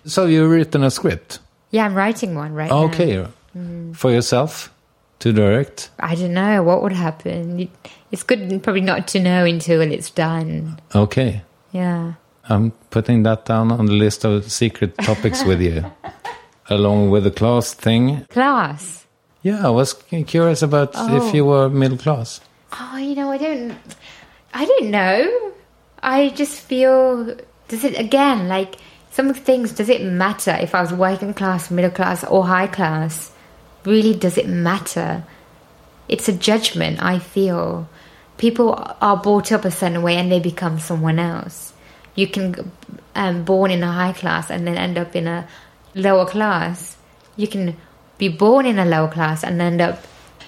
[0.04, 1.38] So you've written a script.
[1.70, 2.84] Yeah, I'm writing one right now.
[2.84, 3.24] Okay,
[3.56, 3.96] mm.
[3.96, 4.72] for yourself
[5.20, 5.90] to direct?
[5.98, 7.68] I don't know what would happen.
[8.10, 10.80] It's good probably not to know until it's done.
[10.94, 11.42] Okay.
[11.72, 12.14] Yeah.
[12.48, 15.84] I'm putting that down on the list of secret topics with you,
[16.70, 18.24] along with the class thing.
[18.30, 19.06] Class.
[19.42, 22.40] Yeah, I was curious about if you were middle class.
[22.72, 23.76] Oh, you know, I don't.
[24.52, 25.52] I don't know.
[26.02, 27.36] I just feel.
[27.68, 28.76] Does it again like
[29.10, 29.72] some things?
[29.72, 33.30] Does it matter if I was working class, middle class, or high class?
[33.84, 35.24] Really, does it matter?
[36.08, 37.02] It's a judgment.
[37.02, 37.88] I feel
[38.38, 41.72] people are brought up a certain way and they become someone else.
[42.14, 42.72] You can
[43.14, 45.46] um, born in a high class and then end up in a
[45.94, 46.96] lower class.
[47.36, 47.76] You can
[48.18, 50.04] be born in a lower class and end up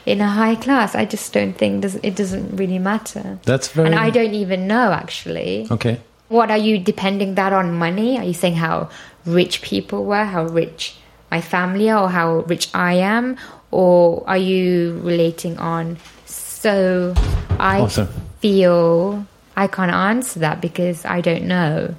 [0.07, 0.95] in a high class.
[0.95, 3.39] I just don't think does, it doesn't really matter.
[3.45, 5.67] That's very And I don't even know actually.
[5.71, 6.01] okay.
[6.29, 8.17] What are you depending that on money?
[8.19, 8.89] Are you saying how
[9.27, 10.95] rich people were, how rich
[11.31, 13.37] my family are, or how rich I am,
[13.73, 15.97] or are you relating on?
[16.27, 17.15] So
[17.59, 18.09] I oh, Awesome.
[18.41, 21.95] feel I can't answer that because I don't know,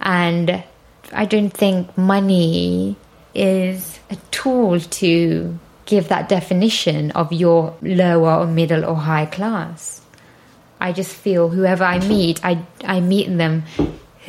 [0.00, 0.62] and
[1.12, 2.96] I don't think money
[3.38, 10.02] is a tool to give that definition of your lower or middle or high class.
[10.80, 13.64] I just feel whoever I meet, I I meet them.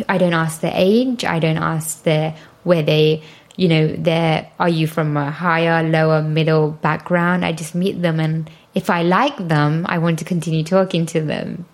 [0.07, 1.25] I don't ask their age.
[1.25, 3.23] I don't ask their where they,
[3.57, 7.43] you know, their are you from a higher, lower, middle background.
[7.43, 11.21] I just meet them, and if I like them, I want to continue talking to
[11.21, 11.65] them.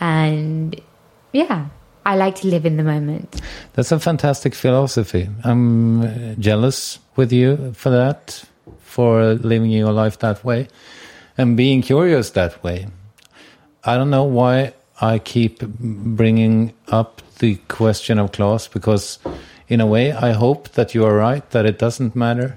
[0.00, 0.80] And
[1.32, 1.68] yeah,
[2.04, 3.40] I like to live in the moment.
[3.74, 5.28] That's a fantastic philosophy.
[5.44, 8.44] I'm uh, jealous with you for that,
[8.80, 10.68] for living your life that way
[11.38, 12.88] and being curious that way.
[13.84, 19.18] I don't know why I keep bringing up the question of class because,
[19.68, 22.56] in a way, I hope that you are right, that it doesn't matter.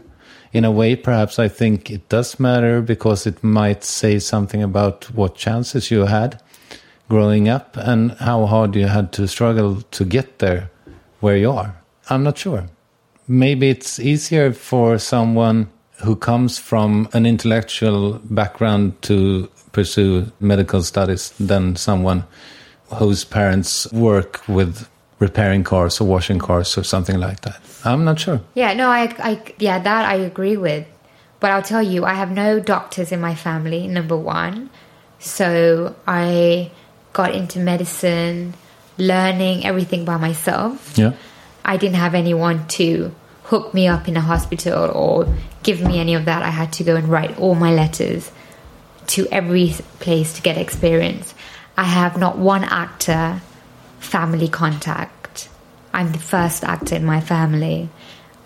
[0.54, 5.06] In a way, perhaps I think it does matter because it might say something about
[5.12, 6.42] what chances you had
[7.10, 10.70] growing up and how hard you had to struggle to get there
[11.20, 11.76] where you are.
[12.10, 12.66] I'm not sure.
[13.28, 15.70] Maybe it's easier for someone
[16.04, 22.24] who comes from an intellectual background to pursue medical studies than someone
[22.94, 24.88] whose parents work with
[25.20, 27.60] repairing cars or washing cars or something like that.
[27.84, 28.42] I'm not sure.
[28.54, 30.86] Yeah, no, I, I, yeah, that I agree with.
[31.40, 34.70] But I'll tell you, I have no doctors in my family, number one.
[35.20, 36.72] So I
[37.16, 38.54] got into medicine,
[38.98, 40.98] learning everything by myself.
[40.98, 41.14] Yeah.
[41.64, 46.14] I didn't have anyone to hook me up in a hospital or give me any
[46.14, 46.44] of that.
[46.44, 48.32] I had to go and write all my letters
[49.08, 51.34] to every place to get experience.
[51.78, 53.42] I have not one actor
[54.00, 55.48] family contact.
[55.94, 57.90] I'm the first actor in my family.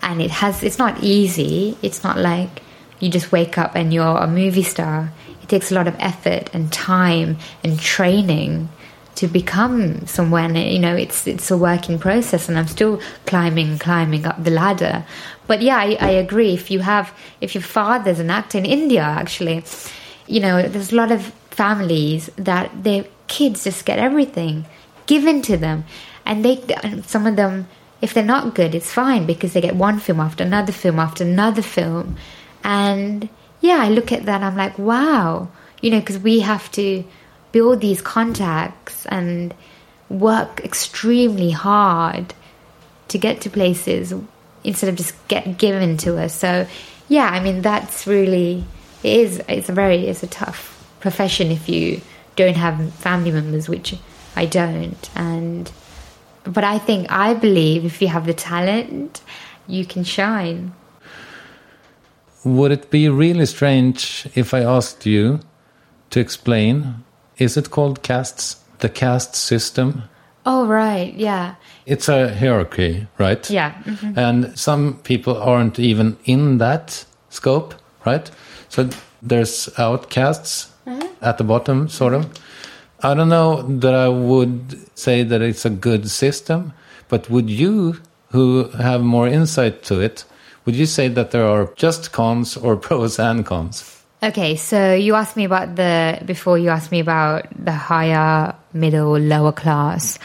[0.00, 1.76] And it has it's not easy.
[1.82, 2.62] It's not like
[3.00, 5.12] you just wake up and you're a movie star.
[5.50, 8.68] Takes a lot of effort and time and training
[9.16, 10.54] to become someone.
[10.54, 15.04] You know it's it's a working process and i'm still climbing climbing up the ladder.
[15.48, 16.54] But yeah I, I agree.
[16.54, 19.64] If you have if your father's an actor in india actually
[20.26, 24.66] you know there's a lot of families that their kids just get everything
[25.06, 25.84] given to them.
[26.24, 26.54] And they
[27.14, 27.66] some of them
[28.00, 31.24] if they're not good it's fine because they get one film after another film after
[31.24, 32.16] another film.
[32.62, 33.28] And
[33.60, 35.48] yeah i look at that i'm like wow
[35.80, 37.04] you know because we have to
[37.52, 39.54] build these contacts and
[40.08, 42.34] work extremely hard
[43.08, 44.12] to get to places
[44.64, 46.34] instead of just get given to us.
[46.34, 46.66] So
[47.08, 48.64] yeah, I mean that's really
[49.02, 52.00] it is it's a very it's a tough profession if you
[52.36, 53.96] don't have family members, which
[54.36, 55.10] I don't.
[55.14, 55.70] And
[56.44, 59.22] but I think I believe if you have the talent,
[59.66, 60.72] you can shine.
[62.44, 65.40] Would it be really strange if I asked you
[66.10, 67.04] to explain?
[67.38, 68.56] Is it called castes?
[68.78, 70.04] The caste system?
[70.46, 71.56] Oh right, yeah.
[71.84, 73.48] It's a hierarchy, right?
[73.50, 73.72] Yeah.
[73.84, 74.16] mhm.
[74.16, 77.74] And some people aren't even in that scope,
[78.06, 78.30] right?
[78.70, 78.88] So
[79.20, 81.08] there's outcasts mm-hmm.
[81.20, 82.24] at the bottom, sort of.
[82.24, 83.06] Mm-hmm.
[83.06, 86.72] I don't know that I would say that it's a good system,
[87.08, 90.24] but would you, who have more insight to it,
[90.64, 93.96] would you say that there are just cons or pros and cons?
[94.22, 99.18] Okay, so you asked me about the before you asked me about the higher, middle,
[99.18, 100.18] lower class.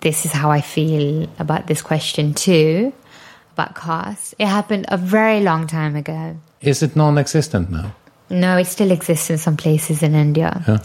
[0.00, 2.92] This is how I feel about this question too,
[3.54, 4.34] about caste.
[4.38, 6.36] It happened a very long time ago.
[6.60, 7.94] Is it non existent now?
[8.30, 10.78] No, it still exists in some places in India, Yeah.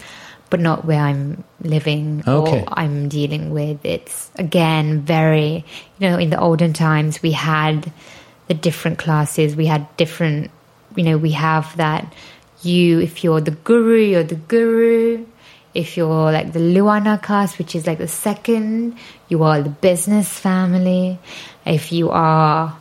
[0.50, 2.62] but not where I'm living Okay.
[2.62, 3.86] or I'm dealing with.
[3.86, 5.64] It's again very,
[6.00, 7.91] you know, in the olden times we had
[8.48, 10.52] the different classes, we had different
[10.98, 12.12] you know, we have that
[12.64, 15.26] you, if you're the guru, you're the guru.
[15.74, 18.98] If you're like the Lohana caste, which is like the second,
[19.30, 21.20] you are the business family.
[21.66, 22.76] If you are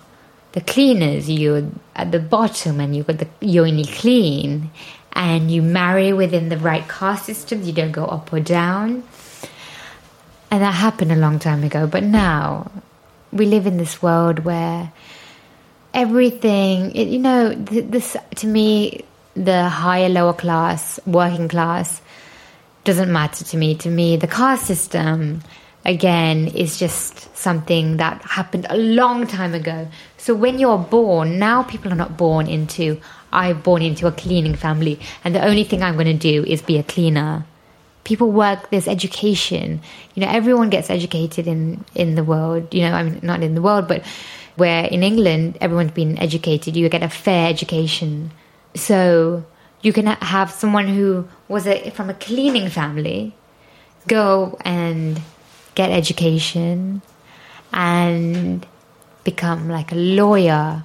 [0.52, 4.70] the cleaners, you're at the bottom and you got the you only clean.
[5.12, 9.02] And you marry within the right caste system, you don't go up or down.
[10.50, 11.86] And that happened a long time ago.
[11.86, 12.70] But now
[13.30, 14.92] we live in this world where
[15.96, 19.02] everything, it, you know, th- this to me,
[19.34, 22.00] the higher, lower class, working class
[22.84, 23.74] doesn't matter to me.
[23.76, 25.42] To me, the caste system,
[25.84, 29.88] again, is just something that happened a long time ago.
[30.18, 33.00] So when you're born, now people are not born into,
[33.32, 36.62] I'm born into a cleaning family, and the only thing I'm going to do is
[36.62, 37.46] be a cleaner
[38.04, 39.80] people work there's education
[40.14, 43.56] you know everyone gets educated in in the world you know i mean not in
[43.56, 44.00] the world but
[44.56, 48.30] where in england everyone's been educated you get a fair education.
[48.74, 49.44] So
[49.82, 53.34] you can have someone who was a, from a cleaning family
[54.08, 55.20] go and
[55.74, 57.02] get education
[57.72, 58.66] and
[59.24, 60.84] become like a lawyer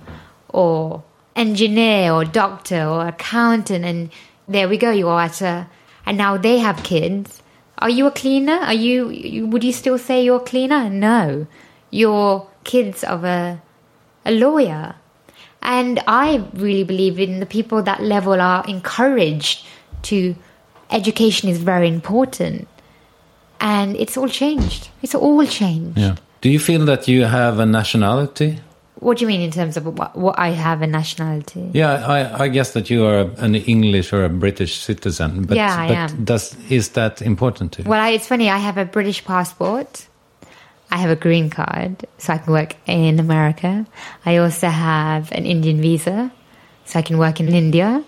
[0.50, 1.04] or
[1.36, 4.10] engineer or doctor or accountant and
[4.48, 5.68] there we go you are at a
[6.06, 7.42] and now they have kids.
[7.78, 8.54] Are you a cleaner?
[8.54, 10.90] Are you, would you still say you're a cleaner?
[10.90, 11.48] No.
[11.90, 13.62] You're kids of a
[14.26, 14.96] a lawyer
[15.62, 19.66] and i really believe in the people that level are encouraged
[20.04, 20.36] to
[20.92, 22.68] education is very important
[23.60, 26.16] and it's all changed it's all changed Yeah.
[26.42, 28.60] Do you feel that you have a nationality?
[28.96, 32.44] what do you mean in terms of what, what i have a nationality Yeah, I,
[32.44, 35.46] I guess that you are an English or a British citizen.
[35.46, 36.26] But, Yeah, I but am.
[36.26, 37.90] Does is that important to you?
[37.90, 38.48] Well, I, it's funny.
[38.50, 40.08] I have a British passport.
[40.92, 43.88] I have a green card, so I can work in America.
[44.26, 46.32] I also have an Indian visa,
[46.84, 48.04] so I can work in India.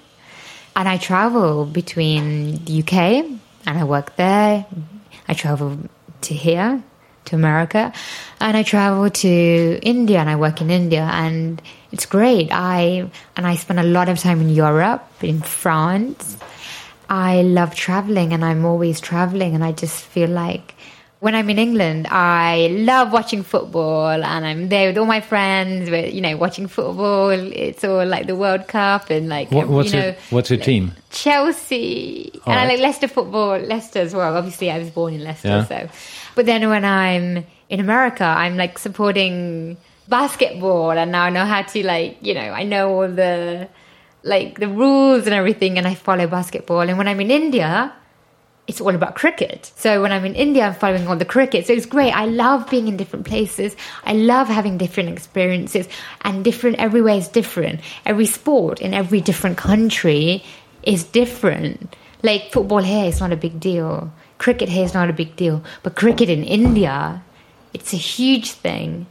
[0.75, 2.93] And I travel between the UK
[3.65, 4.65] and I work there.
[5.27, 5.77] I travel
[6.21, 6.83] to here,
[7.25, 7.93] to America,
[8.41, 11.07] and I travel to India and I work in India.
[11.09, 11.61] And
[11.93, 12.49] it's great.
[12.51, 16.35] I and I spend a lot of time in Europe, in France.
[17.07, 20.75] I love traveling and I'm always traveling and I just feel like
[21.23, 25.89] when I'm in England, I love watching football and I'm there with all my friends,
[25.89, 27.29] we're, you know, watching football.
[27.65, 30.59] It's all like the World Cup and like, What- what's you your- know, what's your
[30.59, 30.91] team?
[31.11, 32.29] Chelsea.
[32.45, 34.35] All and I like Leicester football, Leicester as well.
[34.35, 35.65] Obviously, I was born in Leicester, Yeah.
[35.65, 35.87] so.
[36.35, 39.77] But then when I'm in America, I'm like supporting
[40.09, 43.69] basketball and now I know how to like, you know, I know all the
[44.23, 46.81] like the rules and everything and I follow basketball.
[46.81, 47.93] And when I'm in India,
[48.67, 49.71] it's all about cricket.
[49.75, 51.67] So when I'm in India, I'm following all the cricket.
[51.67, 52.11] So it's great.
[52.11, 53.75] I love being in different places.
[54.05, 55.87] I love having different experiences
[56.21, 57.81] and different, everywhere is different.
[58.05, 60.43] Every sport in every different country
[60.83, 61.95] is different.
[62.21, 64.13] Like football here is not a big deal.
[64.37, 65.61] Cricket here is not a big deal.
[65.83, 67.21] But cricket in India,
[67.73, 69.07] it's a huge thing.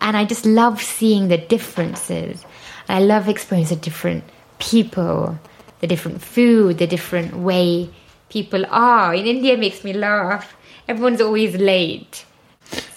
[0.00, 2.44] And I just love seeing the differences.
[2.88, 4.24] I love experiencing different
[4.58, 5.38] people,
[5.80, 7.90] the different food, the different way
[8.34, 9.14] people are.
[9.14, 10.56] In India, makes me laugh.
[10.88, 12.26] Everyone's always late.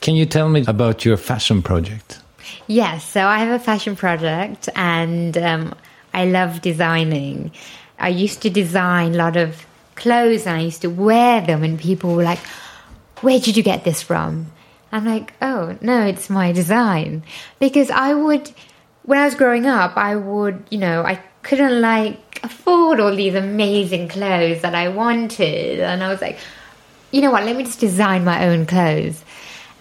[0.01, 2.19] Can you tell me about your fashion project?
[2.65, 5.75] Yes, so I have a fashion project and um,
[6.13, 7.51] I love designing.
[7.99, 9.65] I used to design a lot of
[9.95, 12.43] clothes and I used to wear them, and people were like,
[13.21, 14.47] Where did you get this from?
[14.91, 17.23] I'm like, Oh, no, it's my design.
[17.59, 18.51] Because I would,
[19.03, 23.35] when I was growing up, I would, you know, I couldn't like afford all these
[23.35, 25.79] amazing clothes that I wanted.
[25.79, 26.38] And I was like,
[27.11, 29.23] you know what, let me just design my own clothes.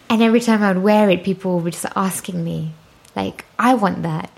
[0.09, 2.73] And every time I would wear it, people were just asking me,
[3.17, 4.31] like, I want that.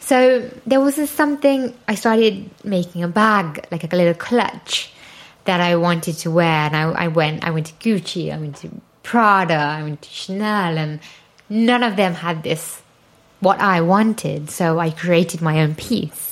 [0.00, 4.92] So there was this something, I started making a bag, like a little clutch
[5.44, 6.46] that I wanted to wear.
[6.46, 8.70] And I, I went, I went to Gucci, I went to
[9.02, 11.00] Prada, I went to Chanel, and
[11.48, 12.80] none of them had this,
[13.40, 14.50] what I wanted.
[14.50, 16.27] So I created my own piece.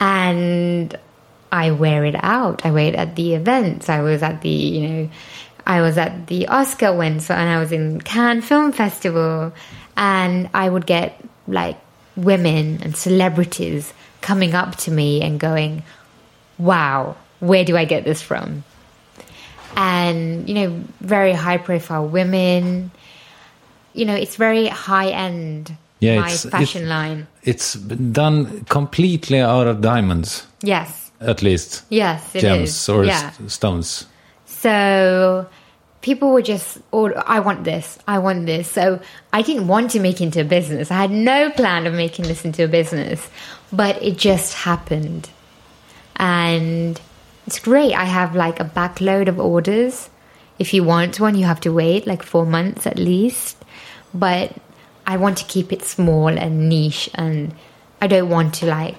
[0.00, 0.96] And
[1.52, 2.66] I wear it out.
[2.66, 3.88] I wear it at the events.
[3.88, 5.10] I was at the, you know,
[5.66, 9.52] I was at the Oscar ones and I was in Cannes Film Festival
[9.96, 11.78] and I would get like
[12.16, 15.82] women and celebrities coming up to me and going,
[16.58, 18.64] wow, where do I get this from?
[19.76, 22.90] And, you know, very high profile women.
[23.92, 27.26] You know, it's very high end, Yeah, my it's- fashion it's- line.
[27.42, 31.10] It's done completely out of diamonds, Yes.
[31.20, 31.82] at least.
[31.90, 32.42] Yes, it is.
[32.42, 33.30] Gems or yeah.
[33.48, 34.06] stones.
[34.46, 35.46] So
[36.00, 38.70] people were just, oh, I want this, I want this.
[38.70, 38.98] So
[39.32, 40.90] I didn't want to make it into a business.
[40.90, 43.28] I had no plan of making this into a business,
[43.72, 45.28] but it just happened.
[46.16, 47.00] And
[47.46, 47.92] it's great.
[47.94, 50.08] I have like a backload of orders.
[50.58, 53.56] If you want one, you have to wait like four months at least.
[54.14, 54.52] But
[55.06, 57.54] I want to keep it small and niche, and
[58.00, 58.94] I don't want to like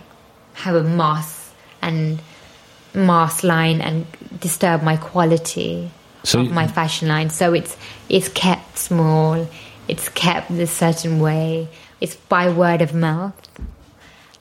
[0.53, 1.51] have a mass
[1.81, 2.19] and
[2.93, 4.05] mass line and
[4.39, 5.91] disturb my quality
[6.23, 7.29] So of my fashion line.
[7.29, 7.75] So it's
[8.09, 9.47] it's kept small.
[9.87, 11.67] It's kept a certain way.
[12.01, 13.33] It's by word of mouth.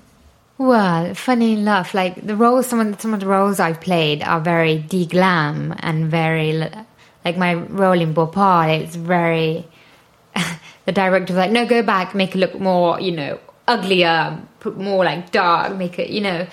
[0.59, 4.23] Well, funny enough, like the roles, some of the, some of the roles I've played
[4.23, 6.53] are very de-glam and very,
[7.25, 9.67] like my role in Bhopal, it's very,
[10.85, 14.77] the director was like, no, go back, make it look more, you know, uglier, put
[14.77, 16.47] more like dark, make it, you know,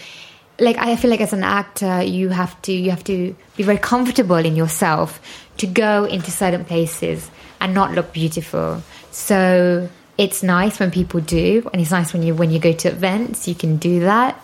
[0.60, 3.78] like I feel like as an actor, you have to, you have to be very
[3.78, 5.20] comfortable in yourself
[5.58, 7.30] to go into certain places
[7.60, 8.82] and not look beautiful.
[9.12, 12.90] So it's nice when people do, and it's nice when you when you go to
[12.90, 14.44] events, you can do that.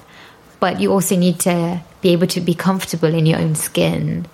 [0.59, 4.25] But you also need to be able to be comfortable in your own skin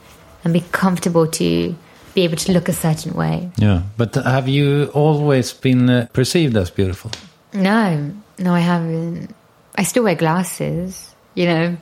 [0.43, 1.75] and be comfortable to
[2.13, 3.49] be able to look a certain way.
[3.57, 3.83] Yeah.
[3.97, 7.11] But have you always been uh, perceived as beautiful?
[7.53, 9.33] No, no, I haven't.
[9.75, 11.10] I still wear glasses.
[11.33, 11.77] You know,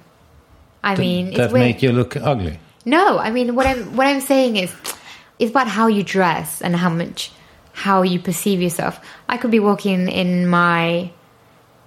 [0.84, 2.60] I mean, that make you look ugly.
[2.86, 4.74] No, I mean what I'm what I'm saying is
[5.38, 7.32] it's about how you dress and how much
[7.74, 9.00] how you perceive yourself.
[9.28, 11.12] I could be walking in my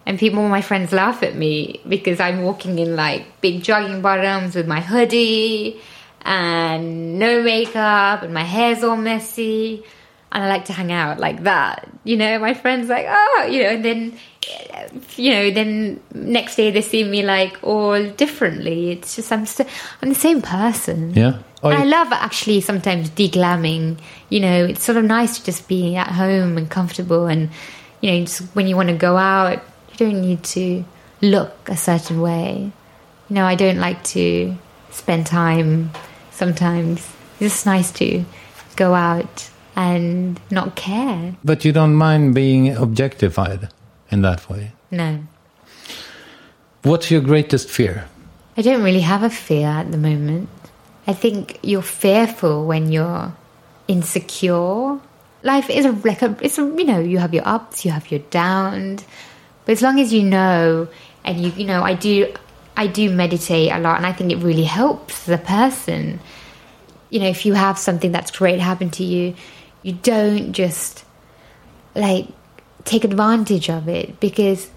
[0.06, 4.54] and people my friends laugh at me because I'm walking in like big jogging bottoms
[4.54, 5.80] with my hoodie
[6.22, 9.84] and no makeup and my hair's all messy
[10.32, 11.88] and I like to hang out like that.
[12.04, 14.18] You know, my friends like, oh, you know, and then
[15.16, 18.90] you know, then next day they see me like all differently.
[18.90, 19.68] It's just I'm st-
[20.00, 21.12] I'm the same person.
[21.14, 21.38] Yeah.
[21.62, 23.98] Oh, And I love actually sometimes deglamming.
[24.30, 27.26] You know, it's sort of nice to just be at home and comfortable.
[27.26, 27.50] And
[28.00, 29.62] you know, just when you want to go out,
[29.92, 30.84] you don't need to
[31.20, 32.72] look a certain way.
[33.28, 34.56] You know, I don't like to
[34.90, 35.92] spend time.
[36.30, 36.98] Sometimes
[37.38, 38.24] it's just nice to
[38.76, 41.36] go out and not care.
[41.44, 43.68] But you don't mind being objectified
[44.10, 44.72] in that way.
[44.90, 45.20] No.
[46.82, 48.08] What's your greatest fear?
[48.56, 50.48] I don't really have a fear at the moment.
[51.06, 53.32] I think you're fearful when you're
[53.88, 54.98] insecure.
[55.42, 58.10] Life is a, like a, it's a, you know, you have your ups, you have
[58.10, 59.04] your downs.
[59.64, 60.88] But as long as you know,
[61.24, 62.32] and you, you know, I do,
[62.76, 66.20] I do meditate a lot, and I think it really helps the person.
[67.10, 69.34] You know, if you have something that's great happen to you,
[69.82, 71.04] you don't just
[71.94, 72.28] like
[72.84, 74.70] take advantage of it because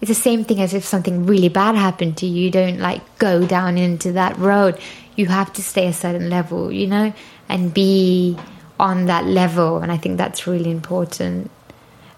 [0.00, 2.44] it's the same thing as if something really bad happened to you.
[2.44, 4.78] You don't like go down into that road.
[5.16, 7.14] You have to stay a certain level, you know,
[7.48, 8.36] and be
[8.78, 9.78] on that level.
[9.78, 11.50] And I think that's really important.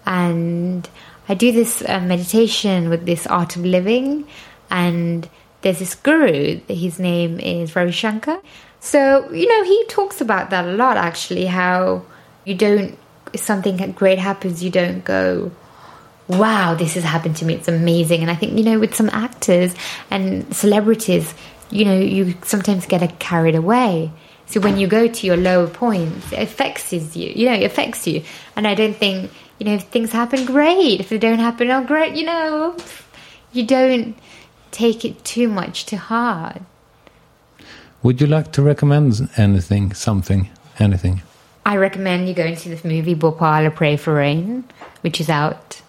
[0.05, 0.89] And
[1.29, 4.27] I do this uh, meditation with this art of living,
[4.69, 5.29] and
[5.61, 6.59] there's this guru.
[6.67, 8.41] His name is Ravi Shankar.
[8.79, 10.97] So you know, he talks about that a lot.
[10.97, 12.03] Actually, how
[12.45, 12.97] you don't
[13.33, 15.51] if something great happens, you don't go,
[16.27, 17.55] wow, this has happened to me.
[17.55, 18.21] It's amazing.
[18.21, 19.75] And I think, you know, with some actors
[20.09, 21.33] and celebrities,
[21.69, 24.11] you know, you sometimes get carried away.
[24.45, 26.99] So when you go to your lower points, it affects you.
[27.29, 28.23] You know, it affects you.
[28.55, 30.99] And I don't think, you know, if things happen, great.
[30.99, 32.15] If they don't happen, oh, great.
[32.15, 32.77] You know,
[33.51, 34.17] you don't
[34.71, 36.61] take it too much to heart.
[38.01, 41.21] Would you like to recommend anything, something, anything?
[41.65, 44.63] I recommend you go and see this movie, Bhopal or Pray for Rain,
[45.01, 45.81] which is out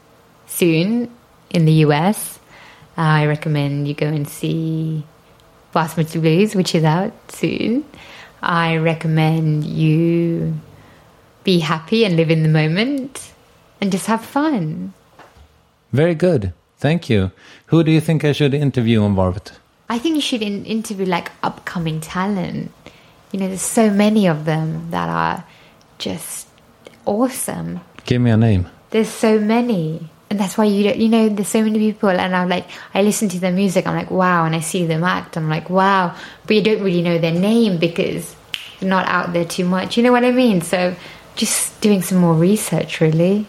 [0.48, 1.08] soon
[1.50, 2.40] in the US.
[2.98, 5.04] Uh, I recommend you go and see
[5.72, 7.84] Basmati Blues, which is out soon.
[8.42, 10.58] I recommend you
[11.44, 13.32] be happy and live in the moment
[13.80, 14.92] and just have fun.
[15.92, 16.52] Very good.
[16.78, 17.30] Thank you.
[17.66, 19.59] Who do you think I should interview on Varvet?
[19.90, 22.70] I think you should in- interview like upcoming talent.
[23.32, 25.44] You know, there's so many of them that are
[25.98, 26.46] just
[27.04, 27.80] awesome.
[28.04, 28.68] Give me a name.
[28.90, 32.34] There's so many, and that's why you don't, you know there's so many people, and
[32.34, 35.36] I'm like I listen to their music, I'm like wow, and I see them act,
[35.36, 36.16] I'm like wow,
[36.46, 38.34] but you don't really know their name because
[38.78, 39.96] they're not out there too much.
[39.96, 40.60] You know what I mean?
[40.60, 40.94] So
[41.34, 43.46] just doing some more research, really.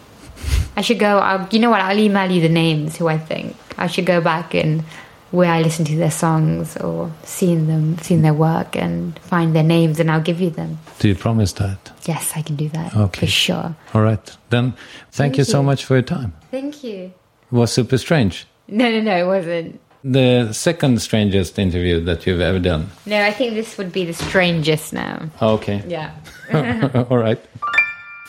[0.76, 1.18] I should go.
[1.18, 1.80] I'll, you know what?
[1.80, 4.84] I'll email you the names who I think I should go back and
[5.32, 9.64] where I listen to their songs or seen them, seen their work, and find their
[9.64, 10.78] names, and I'll give you them.
[11.00, 11.90] Do you promise that?
[12.06, 13.26] Yes, I can do that Okay.
[13.26, 13.74] for sure.
[13.94, 14.24] All right.
[14.50, 16.32] Then thank, Thank you so much for your time.
[16.50, 17.12] Thank you.
[17.50, 18.46] It was super strange.
[18.68, 19.80] No, no, no, it wasn't.
[20.04, 22.90] The second strangest interview that you've ever done.
[23.06, 25.28] No, I think this would be the strangest now.
[25.40, 25.82] Okay.
[25.86, 26.10] Yeah.
[27.10, 27.40] All right.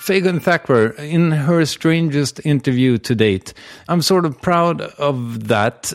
[0.03, 3.53] Fagun Thakrar, in her strangest interview to date,
[3.87, 5.93] I'm sort of proud of that.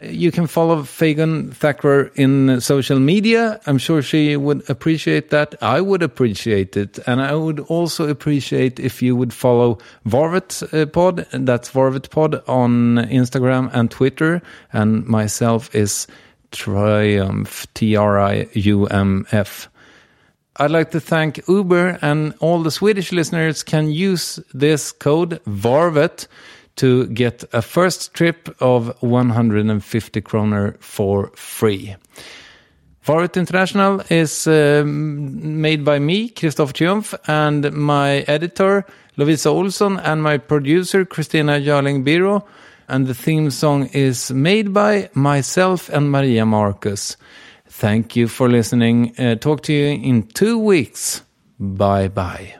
[0.00, 3.60] You can follow Fagun Thakrar in social media.
[3.66, 5.54] I'm sure she would appreciate that.
[5.60, 6.98] I would appreciate it.
[7.06, 11.26] And I would also appreciate if you would follow Varvet uh, Pod.
[11.30, 14.40] That's Varvet Pod on Instagram and Twitter.
[14.72, 16.06] And myself is
[16.50, 19.69] Triumf, T R I U M F.
[20.56, 26.26] I'd like to thank Uber and all the Swedish listeners can use this code VARVET
[26.76, 31.94] to get a first trip of 150 kroner for free.
[33.06, 38.84] Varvet International is um, made by me, Christoph Triumf, and my editor,
[39.16, 42.44] Lovisa Olsson, and my producer, Christina Jarling Biro.
[42.88, 47.16] And the theme song is made by myself and Maria Marcus.
[47.70, 49.14] Thank you for listening.
[49.18, 51.22] Uh, talk to you in two weeks.
[51.58, 52.59] Bye bye.